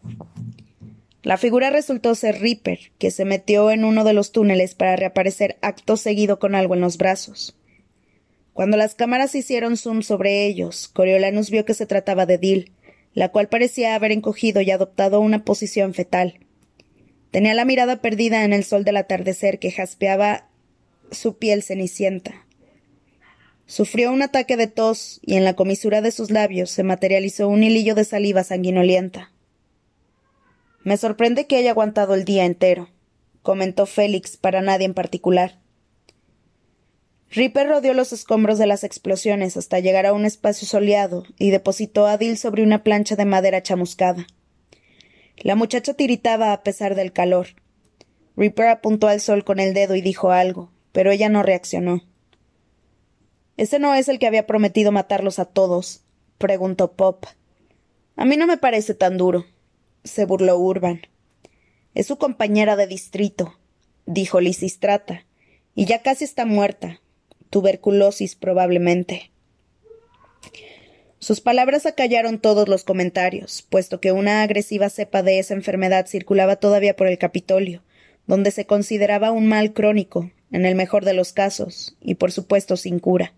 La 1.23 1.37
figura 1.37 1.71
resultó 1.71 2.15
ser 2.15 2.41
Reaper, 2.41 2.93
que 2.99 3.11
se 3.11 3.25
metió 3.25 3.71
en 3.71 3.85
uno 3.85 4.05
de 4.05 4.13
los 4.13 4.33
túneles 4.33 4.75
para 4.75 4.97
reaparecer 4.97 5.59
acto 5.63 5.97
seguido 5.97 6.39
con 6.39 6.55
algo 6.55 6.75
en 6.75 6.81
los 6.81 6.99
brazos. 6.99 7.57
Cuando 8.53 8.77
las 8.77 8.95
cámaras 8.95 9.35
hicieron 9.35 9.77
zoom 9.77 10.03
sobre 10.03 10.47
ellos, 10.47 10.89
Coriolanus 10.89 11.51
vio 11.51 11.65
que 11.65 11.75
se 11.75 11.87
trataba 11.87 12.27
de 12.27 12.37
Dill, 12.37 12.73
la 13.15 13.31
cual 13.31 13.49
parecía 13.49 13.95
haber 13.95 14.13
encogido 14.13 14.61
y 14.61 14.71
adoptado 14.71 15.21
una 15.21 15.45
posición 15.45 15.95
fetal. 15.95 16.41
Tenía 17.31 17.55
la 17.55 17.65
mirada 17.65 18.01
perdida 18.01 18.45
en 18.45 18.53
el 18.53 18.65
sol 18.65 18.85
del 18.85 18.97
atardecer 18.97 19.59
que 19.59 19.71
jaspeaba 19.71 20.50
su 21.11 21.39
piel 21.39 21.63
cenicienta. 21.63 22.47
Sufrió 23.67 24.13
un 24.13 24.23
ataque 24.23 24.57
de 24.57 24.67
tos 24.67 25.21
y 25.23 25.37
en 25.37 25.45
la 25.45 25.55
comisura 25.55 26.01
de 26.01 26.11
sus 26.11 26.31
labios 26.31 26.71
se 26.71 26.83
materializó 26.83 27.49
un 27.49 27.63
hilillo 27.63 27.95
de 27.95 28.05
saliva 28.05 28.43
sanguinolienta. 28.43 29.33
Me 30.83 30.97
sorprende 30.97 31.47
que 31.47 31.57
haya 31.57 31.71
aguantado 31.71 32.15
el 32.15 32.25
día 32.25 32.47
entero, 32.47 32.89
comentó 33.43 33.87
Félix 33.87 34.37
para 34.37 34.61
nadie 34.61 34.87
en 34.87 34.95
particular. 34.95 35.61
Ripper 37.31 37.69
rodeó 37.69 37.95
los 37.95 38.13
escombros 38.13 38.59
de 38.59 38.67
las 38.67 38.83
explosiones 38.83 39.57
hasta 39.57 39.79
llegar 39.79 40.05
a 40.05 40.13
un 40.13 40.25
espacio 40.25 40.67
soleado 40.67 41.23
y 41.39 41.51
depositó 41.51 42.07
a 42.07 42.19
Dil 42.19 42.37
sobre 42.39 42.65
una 42.65 42.83
plancha 42.83 43.15
de 43.15 43.25
madera 43.25 43.63
chamuscada. 43.63 44.27
La 45.37 45.55
muchacha 45.55 45.95
tiritaba 45.95 46.53
a 46.53 46.65
pesar 46.65 46.97
del 46.97 47.13
calor. 47.13 47.49
Ripper 48.37 48.67
apuntó 48.67 49.07
al 49.07 49.21
sol 49.21 49.45
con 49.45 49.61
el 49.61 49.75
dedo 49.75 49.95
y 49.95 50.01
dijo 50.01 50.33
algo, 50.33 50.73
pero 50.93 51.11
ella 51.11 51.29
no 51.29 51.43
reaccionó. 51.43 52.03
¿Ese 53.57 53.79
no 53.79 53.95
es 53.95 54.09
el 54.09 54.19
que 54.19 54.27
había 54.27 54.47
prometido 54.47 54.93
matarlos 54.93 55.39
a 55.39 55.45
todos? 55.45 56.03
preguntó 56.39 56.93
Pop. 56.93 57.27
A 58.17 58.25
mí 58.25 58.37
no 58.37 58.47
me 58.47 58.57
parece 58.57 58.95
tan 58.95 59.19
duro, 59.19 59.47
se 60.05 60.25
burló 60.25 60.59
Urban. 60.59 61.03
Es 61.95 62.07
su 62.07 62.17
compañera 62.17 62.77
de 62.77 62.87
distrito, 62.87 63.59
dijo 64.07 64.41
Lisistrata, 64.41 65.27
y 65.75 65.85
ya 65.85 66.03
casi 66.03 66.25
está 66.25 66.47
muerta 66.47 67.01
tuberculosis 67.51 68.37
probablemente. 68.37 69.31
Sus 71.19 71.43
palabras 71.43 71.85
acallaron 71.85 72.41
todos 72.41 72.69
los 72.69 72.85
comentarios, 72.85 73.67
puesto 73.69 74.01
que 74.01 74.13
una 74.13 74.43
agresiva 74.43 74.89
cepa 74.89 75.23
de 75.23 75.39
esa 75.39 75.53
enfermedad 75.53 76.07
circulaba 76.07 76.57
todavía 76.57 76.97
por 76.97 77.09
el 77.09 77.19
Capitolio, 77.19 77.83
donde 78.27 78.53
se 78.53 78.65
consideraba 78.65 79.33
un 79.33 79.47
mal 79.47 79.75
crónico, 79.75 80.31
en 80.53 80.67
el 80.67 80.75
mejor 80.75 81.05
de 81.05 81.15
los 81.15 81.33
casos, 81.33 81.97
y 82.01 82.15
por 82.15 82.33
supuesto 82.33 82.77
sin 82.77 82.99
cura. 82.99 83.35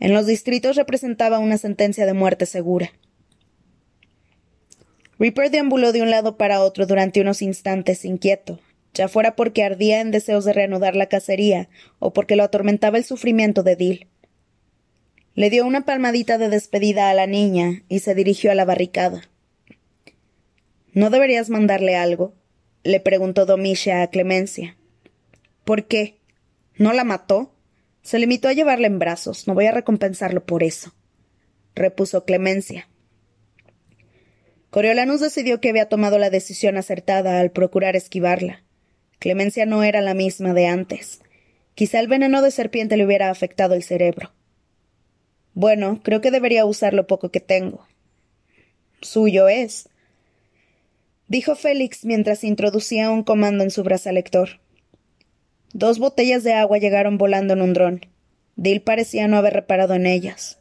En 0.00 0.14
los 0.14 0.26
distritos 0.26 0.76
representaba 0.76 1.38
una 1.38 1.58
sentencia 1.58 2.06
de 2.06 2.14
muerte 2.14 2.46
segura. 2.46 2.92
Reaper 5.18 5.50
deambuló 5.50 5.92
de 5.92 6.02
un 6.02 6.10
lado 6.10 6.36
para 6.36 6.60
otro 6.60 6.86
durante 6.86 7.20
unos 7.20 7.42
instantes 7.42 8.04
inquieto, 8.04 8.60
ya 8.94 9.08
fuera 9.08 9.34
porque 9.34 9.64
ardía 9.64 10.00
en 10.00 10.12
deseos 10.12 10.44
de 10.44 10.52
reanudar 10.52 10.94
la 10.94 11.06
cacería 11.06 11.68
o 11.98 12.12
porque 12.12 12.36
lo 12.36 12.44
atormentaba 12.44 12.98
el 12.98 13.04
sufrimiento 13.04 13.62
de 13.62 13.76
Dill. 13.76 14.06
Le 15.34 15.50
dio 15.50 15.66
una 15.66 15.84
palmadita 15.84 16.38
de 16.38 16.48
despedida 16.48 17.10
a 17.10 17.14
la 17.14 17.26
niña 17.26 17.82
y 17.88 18.00
se 18.00 18.14
dirigió 18.14 18.50
a 18.50 18.54
la 18.54 18.64
barricada. 18.64 19.22
¿No 20.92 21.10
deberías 21.10 21.50
mandarle 21.50 21.96
algo? 21.96 22.34
le 22.82 23.00
preguntó 23.00 23.44
Domicia 23.44 24.02
a 24.02 24.10
Clemencia. 24.10 24.76
¿Por 25.68 25.84
qué? 25.84 26.22
¿No 26.78 26.94
la 26.94 27.04
mató? 27.04 27.54
Se 28.00 28.18
limitó 28.18 28.48
a 28.48 28.54
llevarla 28.54 28.86
en 28.86 28.98
brazos. 28.98 29.46
No 29.46 29.52
voy 29.52 29.66
a 29.66 29.70
recompensarlo 29.70 30.46
por 30.46 30.62
eso, 30.62 30.94
repuso 31.74 32.24
Clemencia. 32.24 32.88
Coriolanus 34.70 35.20
decidió 35.20 35.60
que 35.60 35.68
había 35.68 35.90
tomado 35.90 36.18
la 36.18 36.30
decisión 36.30 36.78
acertada 36.78 37.38
al 37.38 37.50
procurar 37.50 37.96
esquivarla. 37.96 38.64
Clemencia 39.18 39.66
no 39.66 39.82
era 39.82 40.00
la 40.00 40.14
misma 40.14 40.54
de 40.54 40.68
antes. 40.68 41.20
Quizá 41.74 42.00
el 42.00 42.08
veneno 42.08 42.40
de 42.40 42.50
serpiente 42.50 42.96
le 42.96 43.04
hubiera 43.04 43.28
afectado 43.28 43.74
el 43.74 43.82
cerebro. 43.82 44.32
Bueno, 45.52 46.00
creo 46.02 46.22
que 46.22 46.30
debería 46.30 46.64
usar 46.64 46.94
lo 46.94 47.06
poco 47.06 47.30
que 47.30 47.40
tengo. 47.40 47.86
Suyo 49.02 49.50
es, 49.50 49.90
dijo 51.26 51.56
Félix 51.56 52.06
mientras 52.06 52.42
introducía 52.42 53.10
un 53.10 53.22
comando 53.22 53.64
en 53.64 53.70
su 53.70 53.84
lector. 53.84 54.60
Dos 55.72 55.98
botellas 55.98 56.44
de 56.44 56.54
agua 56.54 56.78
llegaron 56.78 57.18
volando 57.18 57.54
en 57.54 57.62
un 57.62 57.74
dron. 57.74 58.06
Dill 58.56 58.80
parecía 58.80 59.28
no 59.28 59.36
haber 59.36 59.52
reparado 59.52 59.94
en 59.94 60.06
ellas. 60.06 60.58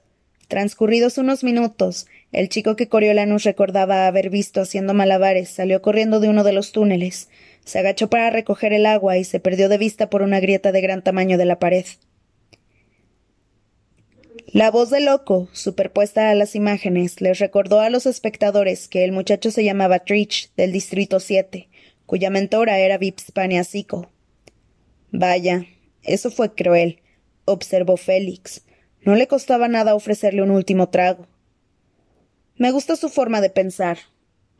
Transcurridos 0.48 1.18
unos 1.18 1.44
minutos, 1.44 2.08
el 2.32 2.50
chico 2.50 2.76
que 2.76 2.88
Coriolanus 2.88 3.44
recordaba 3.44 4.08
haber 4.08 4.30
visto 4.30 4.62
haciendo 4.62 4.94
malabares 4.94 5.50
salió 5.50 5.82
corriendo 5.82 6.20
de 6.20 6.30
uno 6.30 6.44
de 6.44 6.54
los 6.54 6.72
túneles, 6.72 7.30
se 7.66 7.80
agachó 7.80 8.10
para 8.10 8.30
recoger 8.30 8.72
el 8.72 8.86
agua 8.86 9.18
y 9.18 9.26
se 9.26 9.42
perdió 9.42 9.68
de 9.68 9.78
vista 9.78 10.10
por 10.10 10.22
una 10.22 10.40
grieta 10.40 10.72
de 10.72 10.80
gran 10.80 11.02
tamaño 11.02 11.38
de 11.38 11.46
la 11.46 11.60
pared. 11.60 11.86
La 14.48 14.72
voz 14.72 14.90
de 14.90 15.02
loco, 15.02 15.50
superpuesta 15.52 16.30
a 16.30 16.36
las 16.36 16.56
imágenes, 16.56 17.20
les 17.20 17.40
recordó 17.40 17.82
a 17.82 17.90
los 17.90 18.06
espectadores 18.06 18.88
que 18.88 19.04
el 19.04 19.12
muchacho 19.12 19.52
se 19.52 19.66
llamaba 19.66 20.00
Trich, 20.00 20.50
del 20.56 20.72
Distrito 20.72 21.20
7, 21.20 21.68
cuya 22.06 22.30
mentora 22.30 22.80
era 22.80 22.98
Vipspania 22.98 23.66
Sico. 23.66 24.10
Vaya, 25.20 25.66
eso 26.04 26.30
fue 26.30 26.54
cruel, 26.54 27.02
observó 27.46 27.98
Félix. 27.98 28.62
No 29.02 29.16
le 29.16 29.26
costaba 29.26 29.68
nada 29.68 29.96
ofrecerle 29.96 30.44
un 30.44 30.52
último 30.52 30.90
trago. 30.90 31.26
Me 32.56 32.70
gusta 32.70 32.96
su 32.96 33.10
forma 33.10 33.42
de 33.42 33.50
pensar, 33.50 33.98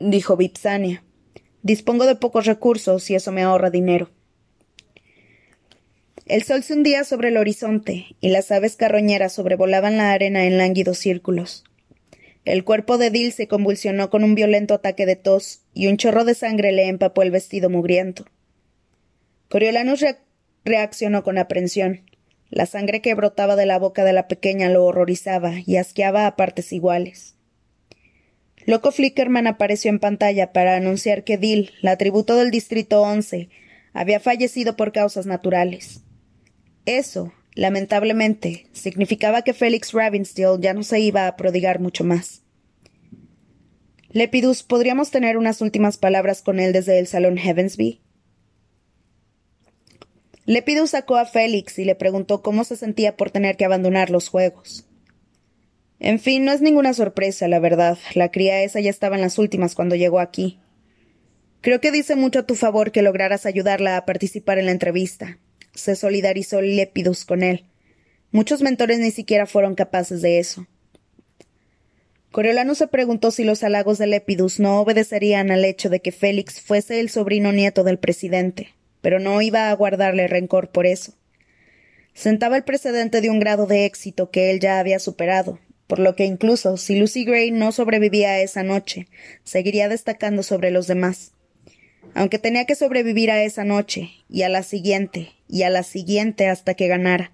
dijo 0.00 0.36
Vipsania. 0.36 1.04
Dispongo 1.62 2.06
de 2.06 2.16
pocos 2.16 2.44
recursos 2.46 3.08
y 3.08 3.14
eso 3.14 3.30
me 3.30 3.42
ahorra 3.42 3.70
dinero. 3.70 4.10
El 6.26 6.42
sol 6.42 6.64
se 6.64 6.74
hundía 6.74 7.04
sobre 7.04 7.28
el 7.28 7.36
horizonte 7.36 8.16
y 8.20 8.30
las 8.30 8.50
aves 8.50 8.74
carroñeras 8.74 9.34
sobrevolaban 9.34 9.96
la 9.96 10.10
arena 10.10 10.44
en 10.44 10.58
lánguidos 10.58 10.98
círculos. 10.98 11.62
El 12.44 12.64
cuerpo 12.64 12.98
de 12.98 13.10
Dill 13.10 13.30
se 13.30 13.46
convulsionó 13.46 14.10
con 14.10 14.24
un 14.24 14.34
violento 14.34 14.74
ataque 14.74 15.06
de 15.06 15.14
tos 15.14 15.60
y 15.72 15.86
un 15.86 15.98
chorro 15.98 16.24
de 16.24 16.34
sangre 16.34 16.72
le 16.72 16.88
empapó 16.88 17.22
el 17.22 17.30
vestido 17.30 17.70
mugriento. 17.70 18.24
Coriolanus 19.48 20.00
reaccionó 20.68 21.24
con 21.24 21.38
aprensión. 21.38 22.02
La 22.50 22.66
sangre 22.66 23.00
que 23.00 23.14
brotaba 23.14 23.56
de 23.56 23.66
la 23.66 23.78
boca 23.78 24.04
de 24.04 24.12
la 24.12 24.28
pequeña 24.28 24.70
lo 24.70 24.84
horrorizaba 24.84 25.54
y 25.66 25.76
asqueaba 25.76 26.26
a 26.26 26.36
partes 26.36 26.72
iguales. 26.72 27.34
Loco 28.64 28.92
Flickerman 28.92 29.46
apareció 29.46 29.90
en 29.90 29.98
pantalla 29.98 30.52
para 30.52 30.76
anunciar 30.76 31.24
que 31.24 31.38
Dill, 31.38 31.72
la 31.80 31.96
tributo 31.96 32.36
del 32.36 32.50
Distrito 32.50 33.02
11, 33.02 33.48
había 33.92 34.20
fallecido 34.20 34.76
por 34.76 34.92
causas 34.92 35.26
naturales. 35.26 36.02
Eso, 36.84 37.32
lamentablemente, 37.54 38.66
significaba 38.72 39.42
que 39.42 39.54
Félix 39.54 39.92
Ravensteel 39.92 40.60
ya 40.60 40.74
no 40.74 40.82
se 40.82 41.00
iba 41.00 41.26
a 41.26 41.36
prodigar 41.36 41.80
mucho 41.80 42.04
más. 42.04 42.42
Lepidus, 44.10 44.62
¿podríamos 44.62 45.10
tener 45.10 45.36
unas 45.36 45.60
últimas 45.60 45.98
palabras 45.98 46.40
con 46.40 46.60
él 46.60 46.72
desde 46.72 46.98
el 46.98 47.06
salón 47.06 47.36
Heavensby? 47.36 48.00
Lepidus 50.48 50.90
sacó 50.90 51.16
a 51.16 51.26
Félix 51.26 51.78
y 51.78 51.84
le 51.84 51.94
preguntó 51.94 52.42
cómo 52.42 52.64
se 52.64 52.74
sentía 52.74 53.16
por 53.16 53.30
tener 53.30 53.56
que 53.56 53.64
abandonar 53.64 54.10
los 54.10 54.28
juegos. 54.28 54.84
En 56.00 56.18
fin, 56.18 56.44
no 56.44 56.52
es 56.52 56.60
ninguna 56.60 56.94
sorpresa, 56.94 57.46
la 57.46 57.60
verdad. 57.60 57.98
La 58.14 58.30
cría 58.30 58.62
esa 58.62 58.80
ya 58.80 58.90
estaba 58.90 59.16
en 59.16 59.22
las 59.22 59.38
últimas 59.38 59.74
cuando 59.74 59.94
llegó 59.94 60.20
aquí. 60.20 60.58
Creo 61.60 61.80
que 61.80 61.92
dice 61.92 62.16
mucho 62.16 62.40
a 62.40 62.46
tu 62.46 62.54
favor 62.56 62.90
que 62.90 63.02
lograras 63.02 63.46
ayudarla 63.46 63.96
a 63.96 64.06
participar 64.06 64.58
en 64.58 64.66
la 64.66 64.72
entrevista 64.72 65.38
se 65.78 65.96
solidarizó 65.96 66.60
Lepidus 66.60 67.24
con 67.24 67.42
él. 67.42 67.64
Muchos 68.30 68.60
mentores 68.60 68.98
ni 68.98 69.10
siquiera 69.10 69.46
fueron 69.46 69.74
capaces 69.74 70.20
de 70.20 70.38
eso. 70.38 70.66
Coriolanus 72.30 72.78
se 72.78 72.88
preguntó 72.88 73.30
si 73.30 73.44
los 73.44 73.62
halagos 73.62 73.96
de 73.96 74.06
Lepidus 74.06 74.60
no 74.60 74.80
obedecerían 74.80 75.50
al 75.50 75.64
hecho 75.64 75.88
de 75.88 76.00
que 76.00 76.12
Félix 76.12 76.60
fuese 76.60 77.00
el 77.00 77.08
sobrino 77.08 77.52
nieto 77.52 77.84
del 77.84 77.98
presidente, 77.98 78.74
pero 79.00 79.20
no 79.20 79.40
iba 79.42 79.70
a 79.70 79.74
guardarle 79.74 80.28
rencor 80.28 80.70
por 80.70 80.86
eso. 80.86 81.14
Sentaba 82.14 82.56
el 82.56 82.64
precedente 82.64 83.20
de 83.20 83.30
un 83.30 83.38
grado 83.38 83.66
de 83.66 83.84
éxito 83.84 84.30
que 84.30 84.50
él 84.50 84.60
ya 84.60 84.78
había 84.78 84.98
superado, 84.98 85.58
por 85.86 85.98
lo 85.98 86.16
que 86.16 86.24
incluso 86.24 86.76
si 86.76 86.98
Lucy 86.98 87.24
Gray 87.24 87.50
no 87.50 87.72
sobrevivía 87.72 88.30
a 88.30 88.40
esa 88.40 88.62
noche, 88.62 89.06
seguiría 89.44 89.88
destacando 89.88 90.42
sobre 90.42 90.70
los 90.70 90.86
demás 90.86 91.32
aunque 92.14 92.38
tenía 92.38 92.64
que 92.64 92.74
sobrevivir 92.74 93.30
a 93.30 93.42
esa 93.42 93.64
noche, 93.64 94.10
y 94.28 94.42
a 94.42 94.48
la 94.48 94.62
siguiente, 94.62 95.32
y 95.48 95.62
a 95.62 95.70
la 95.70 95.82
siguiente 95.82 96.48
hasta 96.48 96.74
que 96.74 96.88
ganara. 96.88 97.32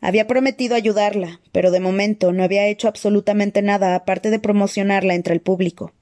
Había 0.00 0.26
prometido 0.26 0.74
ayudarla, 0.74 1.40
pero 1.52 1.70
de 1.70 1.80
momento 1.80 2.32
no 2.32 2.42
había 2.42 2.66
hecho 2.66 2.88
absolutamente 2.88 3.62
nada 3.62 3.94
aparte 3.94 4.30
de 4.30 4.40
promocionarla 4.40 5.14
entre 5.14 5.34
el 5.34 5.40
público. 5.40 5.92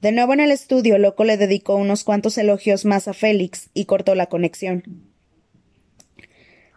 De 0.00 0.12
nuevo 0.12 0.32
en 0.32 0.40
el 0.40 0.50
estudio, 0.50 0.98
Loco 0.98 1.24
le 1.24 1.36
dedicó 1.36 1.76
unos 1.76 2.04
cuantos 2.04 2.38
elogios 2.38 2.84
más 2.84 3.06
a 3.06 3.12
Félix 3.12 3.68
y 3.74 3.84
cortó 3.84 4.14
la 4.14 4.26
conexión. 4.26 5.10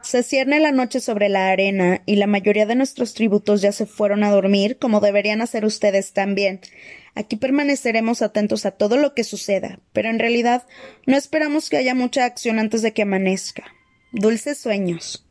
Se 0.02 0.22
cierne 0.22 0.60
la 0.60 0.74
noche 0.74 1.00
sobre 1.00 1.30
la 1.30 1.48
arena 1.48 2.02
y 2.06 2.18
la 2.18 2.28
mayoría 2.28 2.66
de 2.66 2.76
nuestros 2.76 3.14
tributos 3.14 3.62
ya 3.62 3.72
se 3.72 3.86
fueron 3.86 4.26
a 4.26 4.32
dormir, 4.32 4.78
como 4.78 5.00
deberían 5.00 5.40
hacer 5.40 5.64
ustedes 5.64 6.12
también. 6.12 6.60
Aquí 7.16 7.38
permaneceremos 7.38 8.22
atentos 8.22 8.66
a 8.66 8.72
todo 8.72 8.98
lo 8.98 9.14
que 9.14 9.24
suceda, 9.24 9.80
pero 9.94 10.10
en 10.10 10.20
realidad 10.20 10.64
no 11.06 11.16
esperamos 11.16 11.70
que 11.70 11.78
haya 11.78 11.96
mucha 11.96 12.26
acción 12.26 12.60
antes 12.60 12.82
de 12.82 12.92
que 12.92 13.04
amanezca. 13.04 13.64
Dulces 14.12 14.58
sueños. 14.58 15.26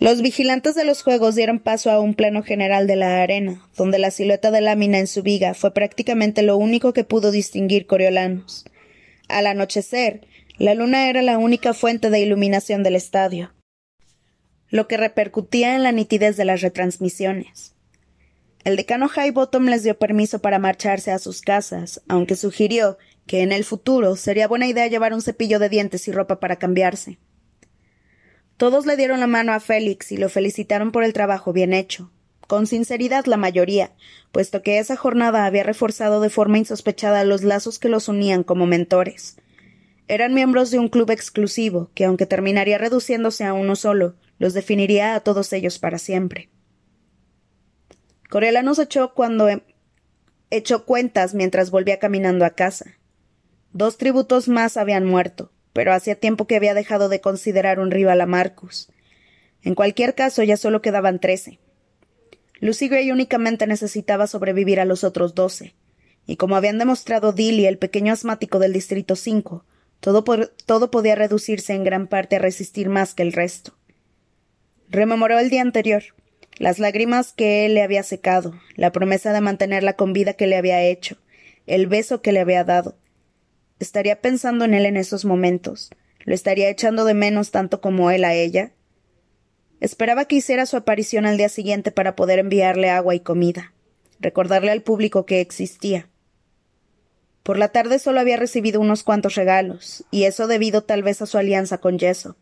Los 0.00 0.22
vigilantes 0.22 0.74
de 0.74 0.84
los 0.84 1.02
juegos 1.02 1.34
dieron 1.34 1.58
paso 1.58 1.90
a 1.90 2.00
un 2.00 2.14
plano 2.14 2.42
general 2.42 2.86
de 2.86 2.96
la 2.96 3.22
arena, 3.22 3.66
donde 3.76 3.98
la 3.98 4.10
silueta 4.10 4.50
de 4.50 4.60
lámina 4.60 4.98
en 4.98 5.06
su 5.06 5.22
viga 5.22 5.54
fue 5.54 5.74
prácticamente 5.74 6.42
lo 6.42 6.56
único 6.56 6.92
que 6.92 7.04
pudo 7.04 7.30
distinguir 7.30 7.86
Coriolanus. 7.86 8.64
Al 9.28 9.46
anochecer, 9.46 10.26
la 10.56 10.74
luna 10.74 11.08
era 11.08 11.22
la 11.22 11.38
única 11.38 11.74
fuente 11.74 12.10
de 12.10 12.20
iluminación 12.20 12.82
del 12.82 12.96
estadio 12.96 13.52
lo 14.70 14.86
que 14.86 14.96
repercutía 14.96 15.74
en 15.74 15.82
la 15.82 15.92
nitidez 15.92 16.36
de 16.36 16.44
las 16.44 16.60
retransmisiones. 16.60 17.74
El 18.64 18.76
decano 18.76 19.08
Highbottom 19.08 19.66
les 19.66 19.82
dio 19.82 19.98
permiso 19.98 20.40
para 20.40 20.58
marcharse 20.58 21.10
a 21.10 21.18
sus 21.18 21.40
casas, 21.40 22.02
aunque 22.08 22.36
sugirió 22.36 22.98
que 23.26 23.42
en 23.42 23.52
el 23.52 23.64
futuro 23.64 24.16
sería 24.16 24.48
buena 24.48 24.66
idea 24.66 24.86
llevar 24.86 25.14
un 25.14 25.22
cepillo 25.22 25.58
de 25.58 25.68
dientes 25.68 26.06
y 26.08 26.12
ropa 26.12 26.40
para 26.40 26.56
cambiarse. 26.56 27.18
Todos 28.58 28.86
le 28.86 28.96
dieron 28.96 29.20
la 29.20 29.28
mano 29.28 29.52
a 29.52 29.60
Félix 29.60 30.10
y 30.10 30.16
lo 30.16 30.28
felicitaron 30.28 30.90
por 30.90 31.04
el 31.04 31.12
trabajo 31.12 31.52
bien 31.52 31.72
hecho, 31.72 32.10
con 32.48 32.66
sinceridad 32.66 33.24
la 33.26 33.36
mayoría, 33.36 33.92
puesto 34.32 34.62
que 34.62 34.80
esa 34.80 34.96
jornada 34.96 35.46
había 35.46 35.62
reforzado 35.62 36.20
de 36.20 36.28
forma 36.28 36.58
insospechada 36.58 37.22
los 37.22 37.44
lazos 37.44 37.78
que 37.78 37.88
los 37.88 38.08
unían 38.08 38.42
como 38.42 38.66
mentores. 38.66 39.36
Eran 40.08 40.34
miembros 40.34 40.72
de 40.72 40.80
un 40.80 40.88
club 40.88 41.12
exclusivo, 41.12 41.92
que 41.94 42.04
aunque 42.04 42.26
terminaría 42.26 42.78
reduciéndose 42.78 43.44
a 43.44 43.52
uno 43.52 43.76
solo, 43.76 44.16
los 44.40 44.54
definiría 44.54 45.14
a 45.14 45.20
todos 45.20 45.52
ellos 45.52 45.78
para 45.78 45.98
siempre. 45.98 46.48
nos 48.64 48.78
echó 48.80 49.14
cuando 49.14 49.48
em, 49.48 49.60
echó 50.50 50.84
cuentas 50.84 51.32
mientras 51.32 51.70
volvía 51.70 52.00
caminando 52.00 52.44
a 52.44 52.50
casa. 52.50 52.96
Dos 53.72 53.98
tributos 53.98 54.48
más 54.48 54.76
habían 54.76 55.04
muerto, 55.04 55.52
pero 55.78 55.92
hacía 55.92 56.16
tiempo 56.16 56.48
que 56.48 56.56
había 56.56 56.74
dejado 56.74 57.08
de 57.08 57.20
considerar 57.20 57.78
un 57.78 57.92
rival 57.92 58.20
a 58.20 58.26
Marcus. 58.26 58.88
En 59.62 59.76
cualquier 59.76 60.16
caso, 60.16 60.42
ya 60.42 60.56
solo 60.56 60.82
quedaban 60.82 61.20
trece. 61.20 61.60
Lucy 62.58 62.88
Gray 62.88 63.12
únicamente 63.12 63.64
necesitaba 63.68 64.26
sobrevivir 64.26 64.80
a 64.80 64.84
los 64.84 65.04
otros 65.04 65.36
doce, 65.36 65.76
y 66.26 66.34
como 66.34 66.56
habían 66.56 66.78
demostrado 66.78 67.32
Dill 67.32 67.60
y 67.60 67.66
el 67.66 67.78
pequeño 67.78 68.12
asmático 68.12 68.58
del 68.58 68.72
Distrito 68.72 69.14
5, 69.14 69.64
todo, 70.00 70.24
todo 70.66 70.90
podía 70.90 71.14
reducirse 71.14 71.74
en 71.74 71.84
gran 71.84 72.08
parte 72.08 72.34
a 72.34 72.40
resistir 72.40 72.88
más 72.88 73.14
que 73.14 73.22
el 73.22 73.32
resto. 73.32 73.72
Rememoró 74.88 75.38
el 75.38 75.48
día 75.48 75.62
anterior, 75.62 76.02
las 76.58 76.80
lágrimas 76.80 77.32
que 77.32 77.66
él 77.66 77.74
le 77.74 77.84
había 77.84 78.02
secado, 78.02 78.52
la 78.74 78.90
promesa 78.90 79.32
de 79.32 79.42
mantenerla 79.42 79.92
con 79.92 80.12
vida 80.12 80.32
que 80.32 80.48
le 80.48 80.56
había 80.56 80.82
hecho, 80.82 81.18
el 81.68 81.86
beso 81.86 82.20
que 82.20 82.32
le 82.32 82.40
había 82.40 82.64
dado. 82.64 82.96
Estaría 83.78 84.20
pensando 84.20 84.64
en 84.64 84.74
él 84.74 84.86
en 84.86 84.96
esos 84.96 85.24
momentos. 85.24 85.90
¿Lo 86.24 86.34
estaría 86.34 86.68
echando 86.68 87.04
de 87.04 87.14
menos 87.14 87.50
tanto 87.50 87.80
como 87.80 88.10
él 88.10 88.24
a 88.24 88.34
ella? 88.34 88.72
Esperaba 89.80 90.24
que 90.24 90.36
hiciera 90.36 90.66
su 90.66 90.76
aparición 90.76 91.24
al 91.24 91.36
día 91.36 91.48
siguiente 91.48 91.92
para 91.92 92.16
poder 92.16 92.40
enviarle 92.40 92.90
agua 92.90 93.14
y 93.14 93.20
comida, 93.20 93.72
recordarle 94.18 94.72
al 94.72 94.82
público 94.82 95.24
que 95.24 95.40
existía. 95.40 96.08
Por 97.44 97.56
la 97.56 97.68
tarde 97.68 97.98
solo 97.98 98.20
había 98.20 98.36
recibido 98.36 98.80
unos 98.80 99.04
cuantos 99.04 99.36
regalos, 99.36 100.04
y 100.10 100.24
eso 100.24 100.48
debido 100.48 100.82
tal 100.82 101.02
vez 101.02 101.22
a 101.22 101.26
su 101.26 101.38
alianza 101.38 101.78
con 101.78 101.98
Jessop, 101.98 102.36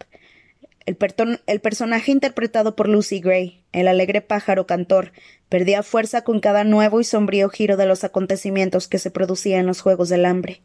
el, 0.86 1.60
personaje 1.60 2.12
interpretado 2.12 2.76
por 2.76 2.88
Lucy 2.88 3.20
Gray, 3.20 3.64
el 3.72 3.88
alegre 3.88 4.20
pájaro 4.20 4.66
cantor, 4.66 5.12
perdía 5.48 5.82
fuerza 5.82 6.22
con 6.22 6.38
cada 6.38 6.62
nuevo 6.62 7.00
y 7.00 7.04
sombrío 7.04 7.48
giro 7.48 7.76
de 7.76 7.86
los 7.86 8.04
acontecimientos 8.04 8.86
que 8.86 9.00
se 9.00 9.10
producían 9.10 9.60
en 9.60 9.66
los 9.66 9.80
Juegos 9.80 10.08
del 10.08 10.24
Hambre. 10.24 10.62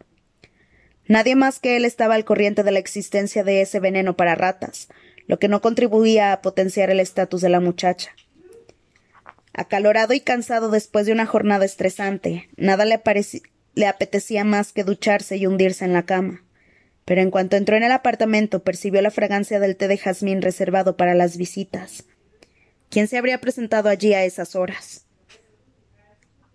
Nadie 1.08 1.36
más 1.36 1.60
que 1.60 1.76
él 1.76 1.86
estaba 1.86 2.16
al 2.16 2.26
corriente 2.26 2.64
de 2.64 2.72
la 2.72 2.80
existencia 2.80 3.44
de 3.44 3.62
ese 3.62 3.80
veneno 3.80 4.16
para 4.16 4.36
ratas, 4.36 4.88
lo 5.28 5.40
que 5.40 5.48
no 5.48 5.62
contribuía 5.62 6.34
a 6.34 6.42
potenciar 6.42 6.90
el 6.90 7.00
estatus 7.00 7.42
de 7.42 7.50
la 7.50 7.60
muchacha. 7.60 8.12
Acalorado 9.54 10.14
y 10.14 10.22
cansado 10.22 10.70
después 10.70 11.06
de 11.06 11.12
una 11.12 11.26
jornada 11.26 11.66
estresante, 11.66 12.50
nada 12.56 12.86
le, 12.86 13.86
apetecía 13.86 14.44
más 14.44 14.72
que 14.72 14.84
ducharse 14.84 15.38
y 15.38 15.46
hundirse 15.46 15.86
en 15.86 15.94
la 15.94 16.04
cama. 16.04 16.44
pero 17.04 17.22
en 17.22 17.32
cuanto 17.32 17.58
entró 17.58 17.76
en 17.76 17.84
el 17.84 17.92
apartamento 17.92 18.64
percibió 18.64 19.02
la 19.02 19.12
fragancia 19.12 19.60
del 19.60 19.76
té 19.76 19.88
de 19.88 19.98
jazmín 19.98 20.42
reservado 20.42 20.96
para 20.96 21.16
las 21.16 21.36
visitas. 21.36 22.06
¿Quién 22.90 23.08
se 23.08 23.18
habría 23.18 23.42
presentado 23.42 23.90
allí 23.90 24.14
a 24.14 24.24
esas 24.24 24.56
horas? 24.56 25.06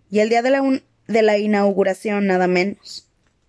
Y 0.09 0.19
el 0.19 0.29
día 0.29 0.41
de 0.41 1.21
la 1.21 1.37
inauguración, 1.37 2.27
nada 2.27 2.47
menos. 2.47 3.06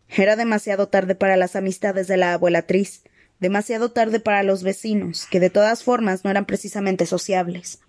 Era 0.08 0.36
demasiado 0.36 0.88
tarde 0.88 1.14
para 1.14 1.36
las 1.36 1.54
amistades 1.54 2.06
de 2.08 2.16
la 2.16 2.32
abuelatriz, 2.32 3.02
demasiado 3.40 3.90
tarde 3.90 4.20
para 4.20 4.42
los 4.42 4.62
vecinos, 4.62 5.26
que 5.30 5.40
de 5.40 5.50
todas 5.50 5.84
formas 5.84 6.24
no 6.24 6.30
eran 6.30 6.46
precisamente 6.46 7.06
sociables. 7.06 7.80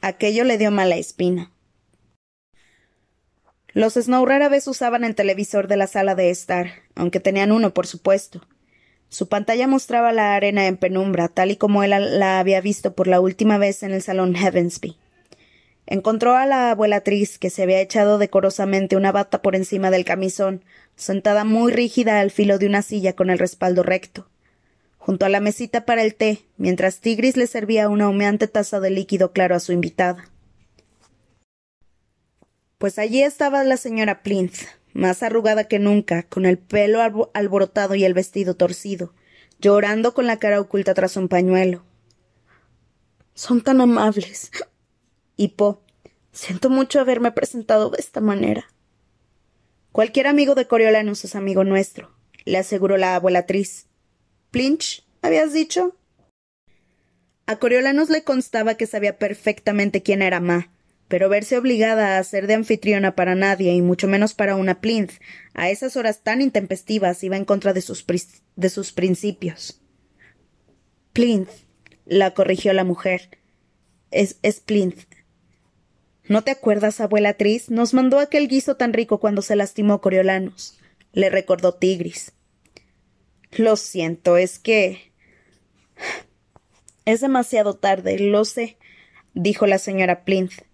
Aquello 0.00 0.44
le 0.44 0.58
dio 0.58 0.70
mala 0.70 0.96
espina. 0.96 1.52
Los 3.72 3.94
Snow 3.94 4.24
rara 4.24 4.48
vez 4.48 4.66
usaban 4.66 5.04
el 5.04 5.14
televisor 5.14 5.68
de 5.68 5.76
la 5.76 5.86
sala 5.86 6.14
de 6.14 6.30
estar, 6.30 6.70
aunque 6.94 7.20
tenían 7.20 7.52
uno, 7.52 7.74
por 7.74 7.86
supuesto. 7.86 8.46
Su 9.08 9.28
pantalla 9.28 9.66
mostraba 9.66 10.12
la 10.12 10.34
arena 10.34 10.66
en 10.66 10.76
penumbra, 10.76 11.28
tal 11.28 11.50
y 11.50 11.56
como 11.56 11.82
él 11.82 11.90
la 11.90 12.38
había 12.38 12.60
visto 12.60 12.94
por 12.94 13.08
la 13.08 13.20
última 13.20 13.58
vez 13.58 13.82
en 13.82 13.92
el 13.92 14.02
salón 14.02 14.34
Heavensby. 14.34 14.96
Encontró 15.88 16.36
a 16.36 16.46
la 16.46 16.70
abuelatriz, 16.70 17.38
que 17.38 17.50
se 17.50 17.64
había 17.64 17.80
echado 17.80 18.18
decorosamente 18.18 18.96
una 18.96 19.10
bata 19.10 19.42
por 19.42 19.56
encima 19.56 19.90
del 19.90 20.04
camisón, 20.04 20.62
sentada 20.94 21.42
muy 21.42 21.72
rígida 21.72 22.20
al 22.20 22.30
filo 22.30 22.58
de 22.58 22.66
una 22.66 22.82
silla 22.82 23.16
con 23.16 23.30
el 23.30 23.40
respaldo 23.40 23.82
recto. 23.82 24.28
Junto 24.98 25.26
a 25.26 25.28
la 25.28 25.40
mesita 25.40 25.84
para 25.84 26.02
el 26.02 26.14
té, 26.14 26.44
mientras 26.58 27.00
Tigris 27.00 27.36
le 27.36 27.48
servía 27.48 27.88
una 27.88 28.08
humeante 28.08 28.46
taza 28.46 28.78
de 28.78 28.90
líquido 28.90 29.32
claro 29.32 29.56
a 29.56 29.60
su 29.60 29.72
invitada 29.72 30.30
pues 32.78 32.98
allí 33.00 33.22
estaba 33.22 33.64
la 33.64 33.76
señora 33.76 34.22
Plinth, 34.22 34.60
más 34.92 35.24
arrugada 35.24 35.64
que 35.64 35.80
nunca, 35.80 36.22
con 36.22 36.46
el 36.46 36.58
pelo 36.58 37.00
alborotado 37.34 37.96
y 37.96 38.04
el 38.04 38.14
vestido 38.14 38.54
torcido, 38.54 39.12
llorando 39.60 40.14
con 40.14 40.28
la 40.28 40.38
cara 40.38 40.60
oculta 40.60 40.94
tras 40.94 41.16
un 41.16 41.28
pañuelo. 41.28 41.82
Son 43.34 43.62
tan 43.62 43.80
amables. 43.80 44.50
Y 45.38 45.48
Po, 45.48 45.80
siento 46.32 46.68
mucho 46.68 47.00
haberme 47.00 47.30
presentado 47.30 47.90
de 47.90 47.98
esta 48.00 48.20
manera. 48.20 48.66
Cualquier 49.92 50.26
amigo 50.26 50.56
de 50.56 50.66
Coriolanus 50.66 51.24
es 51.24 51.36
amigo 51.36 51.62
nuestro, 51.62 52.10
le 52.44 52.58
aseguró 52.58 52.96
la 52.96 53.14
abuelatriz. 53.14 53.86
Plinch, 54.50 55.06
¿habías 55.22 55.52
dicho? 55.52 55.96
A 57.46 57.56
Coriolanus 57.56 58.10
le 58.10 58.24
constaba 58.24 58.74
que 58.74 58.88
sabía 58.88 59.16
perfectamente 59.16 60.02
quién 60.02 60.22
era 60.22 60.40
Ma, 60.40 60.72
pero 61.06 61.28
verse 61.28 61.56
obligada 61.56 62.18
a 62.18 62.24
ser 62.24 62.48
de 62.48 62.54
anfitriona 62.54 63.14
para 63.14 63.36
nadie 63.36 63.72
y 63.72 63.80
mucho 63.80 64.08
menos 64.08 64.34
para 64.34 64.56
una 64.56 64.80
Plinth 64.80 65.12
a 65.54 65.70
esas 65.70 65.96
horas 65.96 66.24
tan 66.24 66.42
intempestivas 66.42 67.22
iba 67.22 67.36
en 67.36 67.44
contra 67.44 67.72
de 67.72 67.80
sus, 67.80 68.04
de 68.56 68.70
sus 68.70 68.90
principios. 68.90 69.80
Plinth, 71.12 71.48
la 72.06 72.34
corrigió 72.34 72.72
la 72.72 72.82
mujer. 72.82 73.38
Es, 74.10 74.38
es 74.42 74.58
Plinth. 74.58 75.17
¿No 76.28 76.42
te 76.42 76.50
acuerdas, 76.50 77.00
abuela 77.00 77.34
Tris? 77.34 77.70
Nos 77.70 77.94
mandó 77.94 78.18
aquel 78.18 78.48
guiso 78.48 78.76
tan 78.76 78.92
rico 78.92 79.18
cuando 79.18 79.40
se 79.40 79.56
lastimó 79.56 80.02
Coriolanos. 80.02 80.78
Le 81.12 81.30
recordó 81.30 81.74
Tigris. 81.74 82.32
Lo 83.52 83.76
siento, 83.76 84.36
es 84.36 84.58
que. 84.58 85.10
Es 87.06 87.22
demasiado 87.22 87.74
tarde, 87.74 88.18
lo 88.18 88.44
sé, 88.44 88.76
dijo 89.32 89.66
la 89.66 89.78
señora 89.78 90.24
Plinth. 90.24 90.64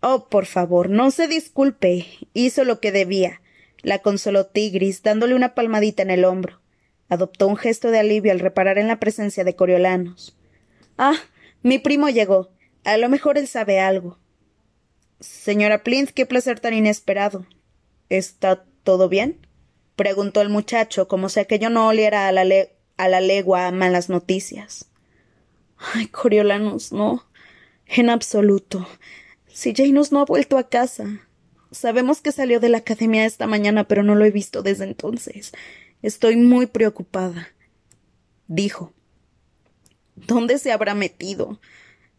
Oh, 0.00 0.28
por 0.28 0.46
favor, 0.46 0.88
no 0.88 1.10
se 1.10 1.26
disculpe. 1.26 2.06
Hizo 2.32 2.62
lo 2.62 2.78
que 2.78 2.92
debía. 2.92 3.40
La 3.82 3.98
consoló 3.98 4.46
Tigris, 4.46 5.02
dándole 5.02 5.34
una 5.34 5.56
palmadita 5.56 6.04
en 6.04 6.10
el 6.10 6.24
hombro. 6.24 6.60
Adoptó 7.08 7.48
un 7.48 7.56
gesto 7.56 7.90
de 7.90 7.98
alivio 7.98 8.30
al 8.30 8.38
reparar 8.38 8.78
en 8.78 8.86
la 8.86 9.00
presencia 9.00 9.42
de 9.42 9.56
Coriolanos. 9.56 10.36
Ah, 10.96 11.16
mi 11.62 11.80
primo 11.80 12.08
llegó. 12.08 12.52
A 12.84 12.96
lo 12.96 13.08
mejor 13.08 13.38
él 13.38 13.48
sabe 13.48 13.80
algo. 13.80 14.20
Señora 15.20 15.82
Plinth, 15.82 16.10
qué 16.10 16.26
placer 16.26 16.60
tan 16.60 16.74
inesperado. 16.74 17.46
¿Está 18.08 18.64
todo 18.82 19.08
bien? 19.08 19.46
preguntó 19.96 20.40
el 20.40 20.48
muchacho, 20.48 21.08
como 21.08 21.28
si 21.28 21.40
aquello 21.40 21.70
no 21.70 21.88
oliera 21.88 22.28
a 22.28 22.32
la, 22.32 22.44
a 22.96 23.08
la 23.08 23.20
legua 23.20 23.66
a 23.66 23.72
malas 23.72 24.08
noticias. 24.08 24.90
Ay, 25.76 26.06
Coriolanos, 26.08 26.92
no. 26.92 27.26
En 27.86 28.10
absoluto. 28.10 28.86
Si 29.46 29.74
Janus 29.74 30.12
no 30.12 30.20
ha 30.20 30.24
vuelto 30.24 30.58
a 30.58 30.68
casa. 30.68 31.20
Sabemos 31.70 32.20
que 32.20 32.32
salió 32.32 32.60
de 32.60 32.68
la 32.68 32.78
academia 32.78 33.24
esta 33.24 33.46
mañana, 33.46 33.86
pero 33.86 34.02
no 34.02 34.14
lo 34.14 34.24
he 34.24 34.30
visto 34.30 34.62
desde 34.62 34.84
entonces. 34.84 35.52
Estoy 36.02 36.36
muy 36.36 36.66
preocupada. 36.66 37.48
Dijo. 38.46 38.92
¿Dónde 40.16 40.58
se 40.58 40.72
habrá 40.72 40.94
metido? 40.94 41.60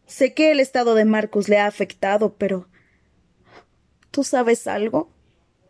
Sé 0.06 0.34
que 0.34 0.50
el 0.50 0.60
estado 0.60 0.94
de 0.94 1.04
Marcus 1.04 1.48
le 1.48 1.58
ha 1.58 1.66
afectado, 1.66 2.34
pero. 2.36 2.68
¿Tú 4.16 4.24
sabes 4.24 4.66
algo? 4.66 5.10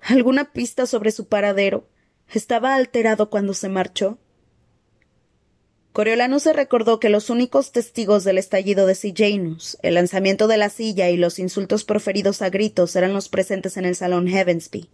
¿Alguna 0.00 0.52
pista 0.52 0.87
sobre 0.87 1.11
su 1.11 1.26
paradero? 1.26 1.88
¿Estaba 2.32 2.76
alterado 2.76 3.28
cuando 3.28 3.54
se 3.54 3.68
marchó? 3.68 4.18
Coriolano 5.92 6.38
se 6.38 6.52
recordó 6.52 7.00
que 7.00 7.09
los 7.09 7.28
únicos 7.28 7.72
testigos 7.72 8.22
del 8.22 8.38
estallido 8.38 8.87
de 8.87 8.94
Sejanus, 8.94 9.78
el 9.82 9.94
lanzamiento 9.94 10.46
de 10.46 10.59
la 10.59 10.68
silla 10.68 11.11
y 11.11 11.16
los 11.16 11.40
insultos 11.40 11.82
proferidos 11.82 12.40
a 12.40 12.48
gritos 12.48 12.94
eran 12.94 13.12
los 13.12 13.28
presentes 13.28 13.76
en 13.78 13.85
el 13.85 13.96
salón 13.96 14.28
Heavensby. 14.28 14.90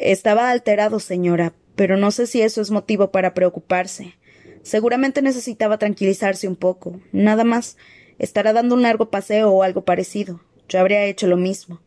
Estaba 0.00 0.50
alterado, 0.50 0.98
señora, 0.98 1.54
pero 1.76 1.96
no 1.96 2.10
sé 2.10 2.26
si 2.26 2.42
eso 2.42 2.60
es 2.60 2.72
motivo 2.72 3.12
para 3.12 3.32
preocuparse. 3.32 4.16
Seguramente 4.64 5.22
necesitaba 5.22 5.78
tranquilizarse 5.78 6.48
un 6.48 6.56
poco. 6.56 7.00
Nada 7.12 7.44
más. 7.44 7.76
Estará 8.18 8.52
dando 8.52 8.74
un 8.74 8.82
largo 8.82 9.08
paseo 9.08 9.52
o 9.52 9.62
algo 9.62 9.84
parecido. 9.84 10.40
Yo 10.68 10.80
habría 10.80 11.04
hecho 11.04 11.28
lo 11.28 11.36
mismo. 11.36 11.83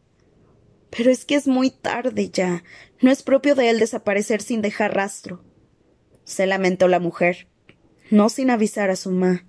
Pero 0.89 1.12
es 1.12 1.26
que 1.26 1.36
es 1.36 1.47
muy 1.47 1.69
tarde 1.69 2.30
ya. 2.30 2.63
No 3.02 3.12
es 3.12 3.23
propio 3.23 3.56
de 3.56 3.69
él 3.69 3.80
desaparecer 3.80 4.41
sin 4.41 4.62
dejar 4.62 4.95
rastro. 4.95 5.43
Se 6.23 6.45
lamentó 6.45 6.88
la 6.88 7.00
mujer 7.00 7.47
no 8.10 8.30
sin 8.30 8.50
avisar 8.50 8.89
a 8.89 8.95
su 8.95 9.12
ma. 9.12 9.45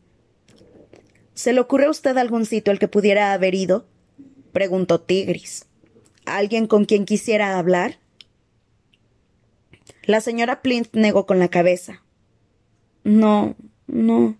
¿Se 1.34 1.52
le 1.52 1.60
ocurre 1.60 1.86
a 1.86 1.90
usted 1.90 2.16
algún 2.16 2.46
sitio 2.46 2.72
al 2.72 2.78
que 2.78 2.88
pudiera 2.88 3.32
haber 3.32 3.54
ido? 3.54 3.86
preguntó 4.52 5.00
Tigris. 5.00 5.66
¿Alguien 6.24 6.66
con 6.66 6.84
quien 6.84 7.04
quisiera 7.04 7.58
hablar? 7.58 7.98
La 10.04 10.20
señora 10.20 10.62
Plint 10.62 10.88
negó 10.92 11.26
con 11.26 11.38
la 11.38 11.48
cabeza. 11.48 12.02
No, 13.04 13.54
no. 13.86 14.36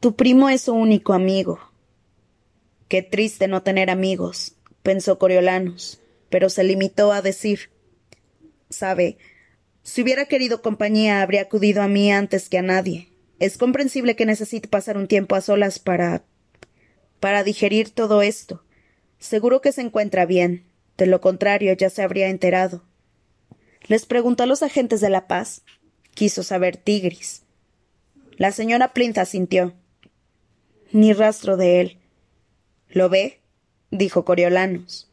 Tu 0.00 0.16
primo 0.16 0.48
es 0.48 0.62
su 0.62 0.74
único 0.74 1.12
amigo. 1.12 1.60
Qué 2.88 3.02
triste 3.02 3.48
no 3.48 3.62
tener 3.62 3.90
amigos, 3.90 4.56
pensó 4.82 5.18
Coriolanus, 5.18 6.00
pero 6.36 6.50
se 6.50 6.64
limitó 6.64 7.12
a 7.12 7.22
decir 7.22 7.70
Sabe, 8.68 9.16
si 9.82 10.02
hubiera 10.02 10.26
querido 10.26 10.60
compañía 10.60 11.22
habría 11.22 11.40
acudido 11.40 11.80
a 11.80 11.88
mí 11.88 12.12
antes 12.12 12.50
que 12.50 12.58
a 12.58 12.62
nadie. 12.62 13.08
Es 13.38 13.56
comprensible 13.56 14.16
que 14.16 14.26
necesite 14.26 14.68
pasar 14.68 14.98
un 14.98 15.08
tiempo 15.08 15.34
a 15.34 15.40
solas 15.40 15.78
para. 15.78 16.24
para 17.20 17.42
digerir 17.42 17.88
todo 17.88 18.20
esto. 18.20 18.66
Seguro 19.18 19.62
que 19.62 19.72
se 19.72 19.80
encuentra 19.80 20.26
bien. 20.26 20.66
De 20.98 21.06
lo 21.06 21.22
contrario, 21.22 21.72
ya 21.72 21.88
se 21.88 22.02
habría 22.02 22.28
enterado. 22.28 22.84
Les 23.86 24.04
preguntó 24.04 24.42
a 24.42 24.46
los 24.46 24.62
agentes 24.62 25.00
de 25.00 25.08
la 25.08 25.28
paz. 25.28 25.62
Quiso 26.12 26.42
saber 26.42 26.76
Tigris. 26.76 27.44
La 28.36 28.52
señora 28.52 28.92
Plinth 28.92 29.16
asintió. 29.16 29.72
Ni 30.92 31.14
rastro 31.14 31.56
de 31.56 31.80
él. 31.80 31.98
¿Lo 32.90 33.08
ve? 33.08 33.40
dijo 33.90 34.26
Coriolanos. 34.26 35.05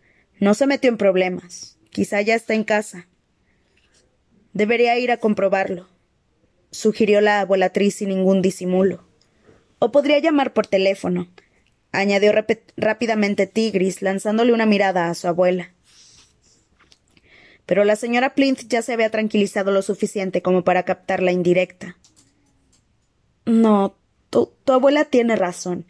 No 0.44 0.54
se 0.54 0.68
metió 0.68 0.90
en 0.90 0.98
problemas. 0.98 1.78
Quizá 1.90 2.22
ya 2.22 2.36
está 2.36 2.54
en 2.54 2.64
casa. 2.64 3.08
Debería 4.54 4.98
ir 4.98 5.12
a 5.12 5.18
comprobarlo 5.18 5.88
sugirió 6.74 7.22
la 7.22 7.42
abuelatriz 7.42 7.96
sin 7.96 8.10
ningún 8.10 8.42
disimulo. 8.42 9.04
O 9.80 9.92
podría 9.92 10.20
llamar 10.20 10.54
por 10.54 10.68
teléfono, 10.68 11.30
añadió 11.92 12.34
rápidamente 12.76 13.48
Tigris, 13.48 14.02
lanzándole 14.02 14.54
una 14.54 14.66
mirada 14.66 15.10
a 15.10 15.14
su 15.14 15.28
abuela. 15.28 15.72
Pero 17.66 17.86
la 17.86 17.96
señora 17.96 18.34
Plinth 18.34 18.68
ya 18.68 18.82
se 18.82 18.94
había 18.94 19.10
tranquilizado 19.10 19.72
lo 19.72 19.82
suficiente 19.82 20.42
como 20.42 20.64
para 20.64 20.84
captar 20.84 21.22
la 21.22 21.32
indirecta. 21.32 21.98
No, 23.46 23.96
tu 24.30 24.52
abuela 24.68 25.06
tiene 25.06 25.36
razón. 25.36 25.86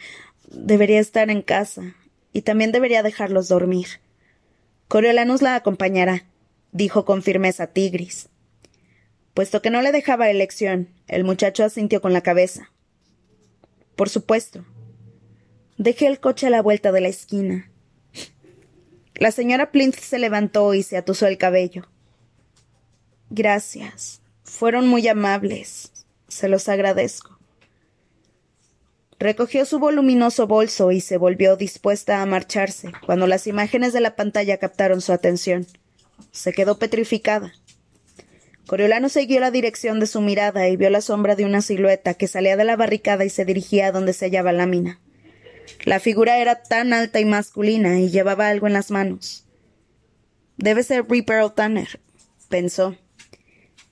Debería 0.51 0.99
estar 0.99 1.29
en 1.31 1.41
casa. 1.41 1.95
Y 2.31 2.41
también 2.41 2.71
debería 2.71 3.03
dejarlos 3.03 3.47
dormir. 3.47 3.87
Coriolanus 4.93 5.41
la 5.41 5.55
acompañará, 5.55 6.23
dijo 6.71 7.03
con 7.03 7.23
firmeza 7.23 7.65
Tigris. 7.65 8.29
Puesto 9.33 9.59
que 9.59 9.71
no 9.71 9.81
le 9.81 9.91
dejaba 9.91 10.29
elección, 10.29 10.87
el 11.07 11.23
muchacho 11.23 11.63
asintió 11.63 11.99
con 11.99 12.13
la 12.13 12.21
cabeza. 12.21 12.71
Por 13.95 14.09
supuesto. 14.09 14.63
Dejé 15.79 16.05
el 16.05 16.19
coche 16.19 16.45
a 16.45 16.51
la 16.51 16.61
vuelta 16.61 16.91
de 16.91 17.01
la 17.01 17.07
esquina. 17.07 17.71
La 19.15 19.31
señora 19.31 19.71
Plinth 19.71 19.97
se 19.97 20.19
levantó 20.19 20.75
y 20.75 20.83
se 20.83 20.95
atusó 20.95 21.25
el 21.25 21.39
cabello. 21.39 21.87
Gracias. 23.31 24.21
Fueron 24.43 24.87
muy 24.87 25.07
amables. 25.07 25.91
Se 26.27 26.47
los 26.47 26.69
agradezco. 26.69 27.39
Recogió 29.23 29.65
su 29.65 29.79
voluminoso 29.79 30.47
bolso 30.47 30.91
y 30.91 30.99
se 30.99 31.15
volvió 31.15 31.55
dispuesta 31.55 32.21
a 32.21 32.25
marcharse, 32.25 32.91
cuando 33.05 33.25
las 33.25 33.47
imágenes 33.47 33.93
de 33.93 34.01
la 34.01 34.17
pantalla 34.17 34.57
captaron 34.57 34.99
su 34.99 35.13
atención. 35.13 35.65
Se 36.33 36.51
quedó 36.51 36.77
petrificada. 36.77 37.53
Coriolano 38.67 39.07
siguió 39.07 39.39
la 39.39 39.49
dirección 39.49 40.01
de 40.01 40.07
su 40.07 40.19
mirada 40.19 40.67
y 40.67 40.75
vio 40.75 40.89
la 40.89 40.99
sombra 40.99 41.37
de 41.37 41.45
una 41.45 41.61
silueta 41.61 42.15
que 42.15 42.27
salía 42.27 42.57
de 42.57 42.65
la 42.65 42.75
barricada 42.75 43.23
y 43.23 43.29
se 43.29 43.45
dirigía 43.45 43.87
a 43.87 43.91
donde 43.93 44.11
se 44.11 44.25
hallaba 44.25 44.51
la 44.51 44.65
mina. 44.65 44.99
La 45.85 46.01
figura 46.01 46.39
era 46.39 46.61
tan 46.61 46.91
alta 46.91 47.21
y 47.21 47.25
masculina 47.25 48.01
y 48.01 48.09
llevaba 48.09 48.49
algo 48.49 48.67
en 48.67 48.73
las 48.73 48.91
manos. 48.91 49.45
Debe 50.57 50.83
ser 50.83 51.07
Reaper 51.07 51.49
Tanner, 51.51 52.01
pensó. 52.49 52.97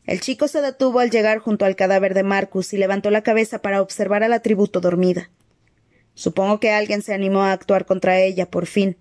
El 0.05 0.19
chico 0.19 0.47
se 0.47 0.61
detuvo 0.61 0.99
al 0.99 1.11
llegar 1.11 1.39
junto 1.39 1.65
al 1.65 1.75
cadáver 1.75 2.13
de 2.13 2.23
Marcus 2.23 2.73
y 2.73 2.77
levantó 2.77 3.11
la 3.11 3.21
cabeza 3.21 3.61
para 3.61 3.81
observar 3.81 4.23
al 4.23 4.33
atributo 4.33 4.79
dormida. 4.79 5.29
Supongo 6.13 6.59
que 6.59 6.71
alguien 6.71 7.01
se 7.01 7.13
animó 7.13 7.43
a 7.43 7.51
actuar 7.51 7.85
contra 7.85 8.19
ella, 8.19 8.49
por 8.49 8.65
fin. 8.65 8.97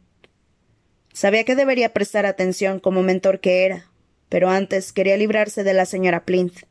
Sabía 1.12 1.44
que 1.44 1.56
debería 1.56 1.92
prestar 1.92 2.26
atención 2.26 2.78
como 2.80 3.02
mentor 3.02 3.40
que 3.40 3.64
era, 3.64 3.90
pero 4.28 4.48
antes 4.48 4.92
quería 4.92 5.16
librarse 5.16 5.64
de 5.64 5.74
la 5.74 5.86
señora 5.86 6.24
Plinth. 6.24 6.64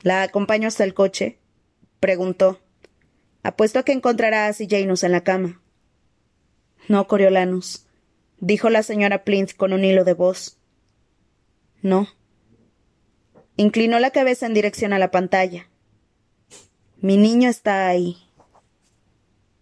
¿La 0.00 0.22
acompaño 0.22 0.68
hasta 0.68 0.84
el 0.84 0.94
coche? 0.94 1.38
preguntó. 2.00 2.60
Apuesto 3.42 3.78
a 3.78 3.84
que 3.84 3.92
encontrará 3.92 4.46
a 4.46 4.54
Janus 4.54 5.04
en 5.04 5.12
la 5.12 5.22
cama. 5.22 5.60
No, 6.88 7.06
Coriolanus, 7.06 7.86
dijo 8.38 8.70
la 8.70 8.82
señora 8.82 9.24
Plinth 9.24 9.54
con 9.56 9.72
un 9.72 9.84
hilo 9.84 10.04
de 10.04 10.14
voz. 10.14 10.58
No. 11.82 12.08
Inclinó 13.62 14.00
la 14.00 14.10
cabeza 14.10 14.46
en 14.46 14.54
dirección 14.54 14.92
a 14.92 14.98
la 14.98 15.12
pantalla. 15.12 15.68
Mi 17.00 17.16
niño 17.16 17.48
está 17.48 17.86
ahí. 17.86 18.16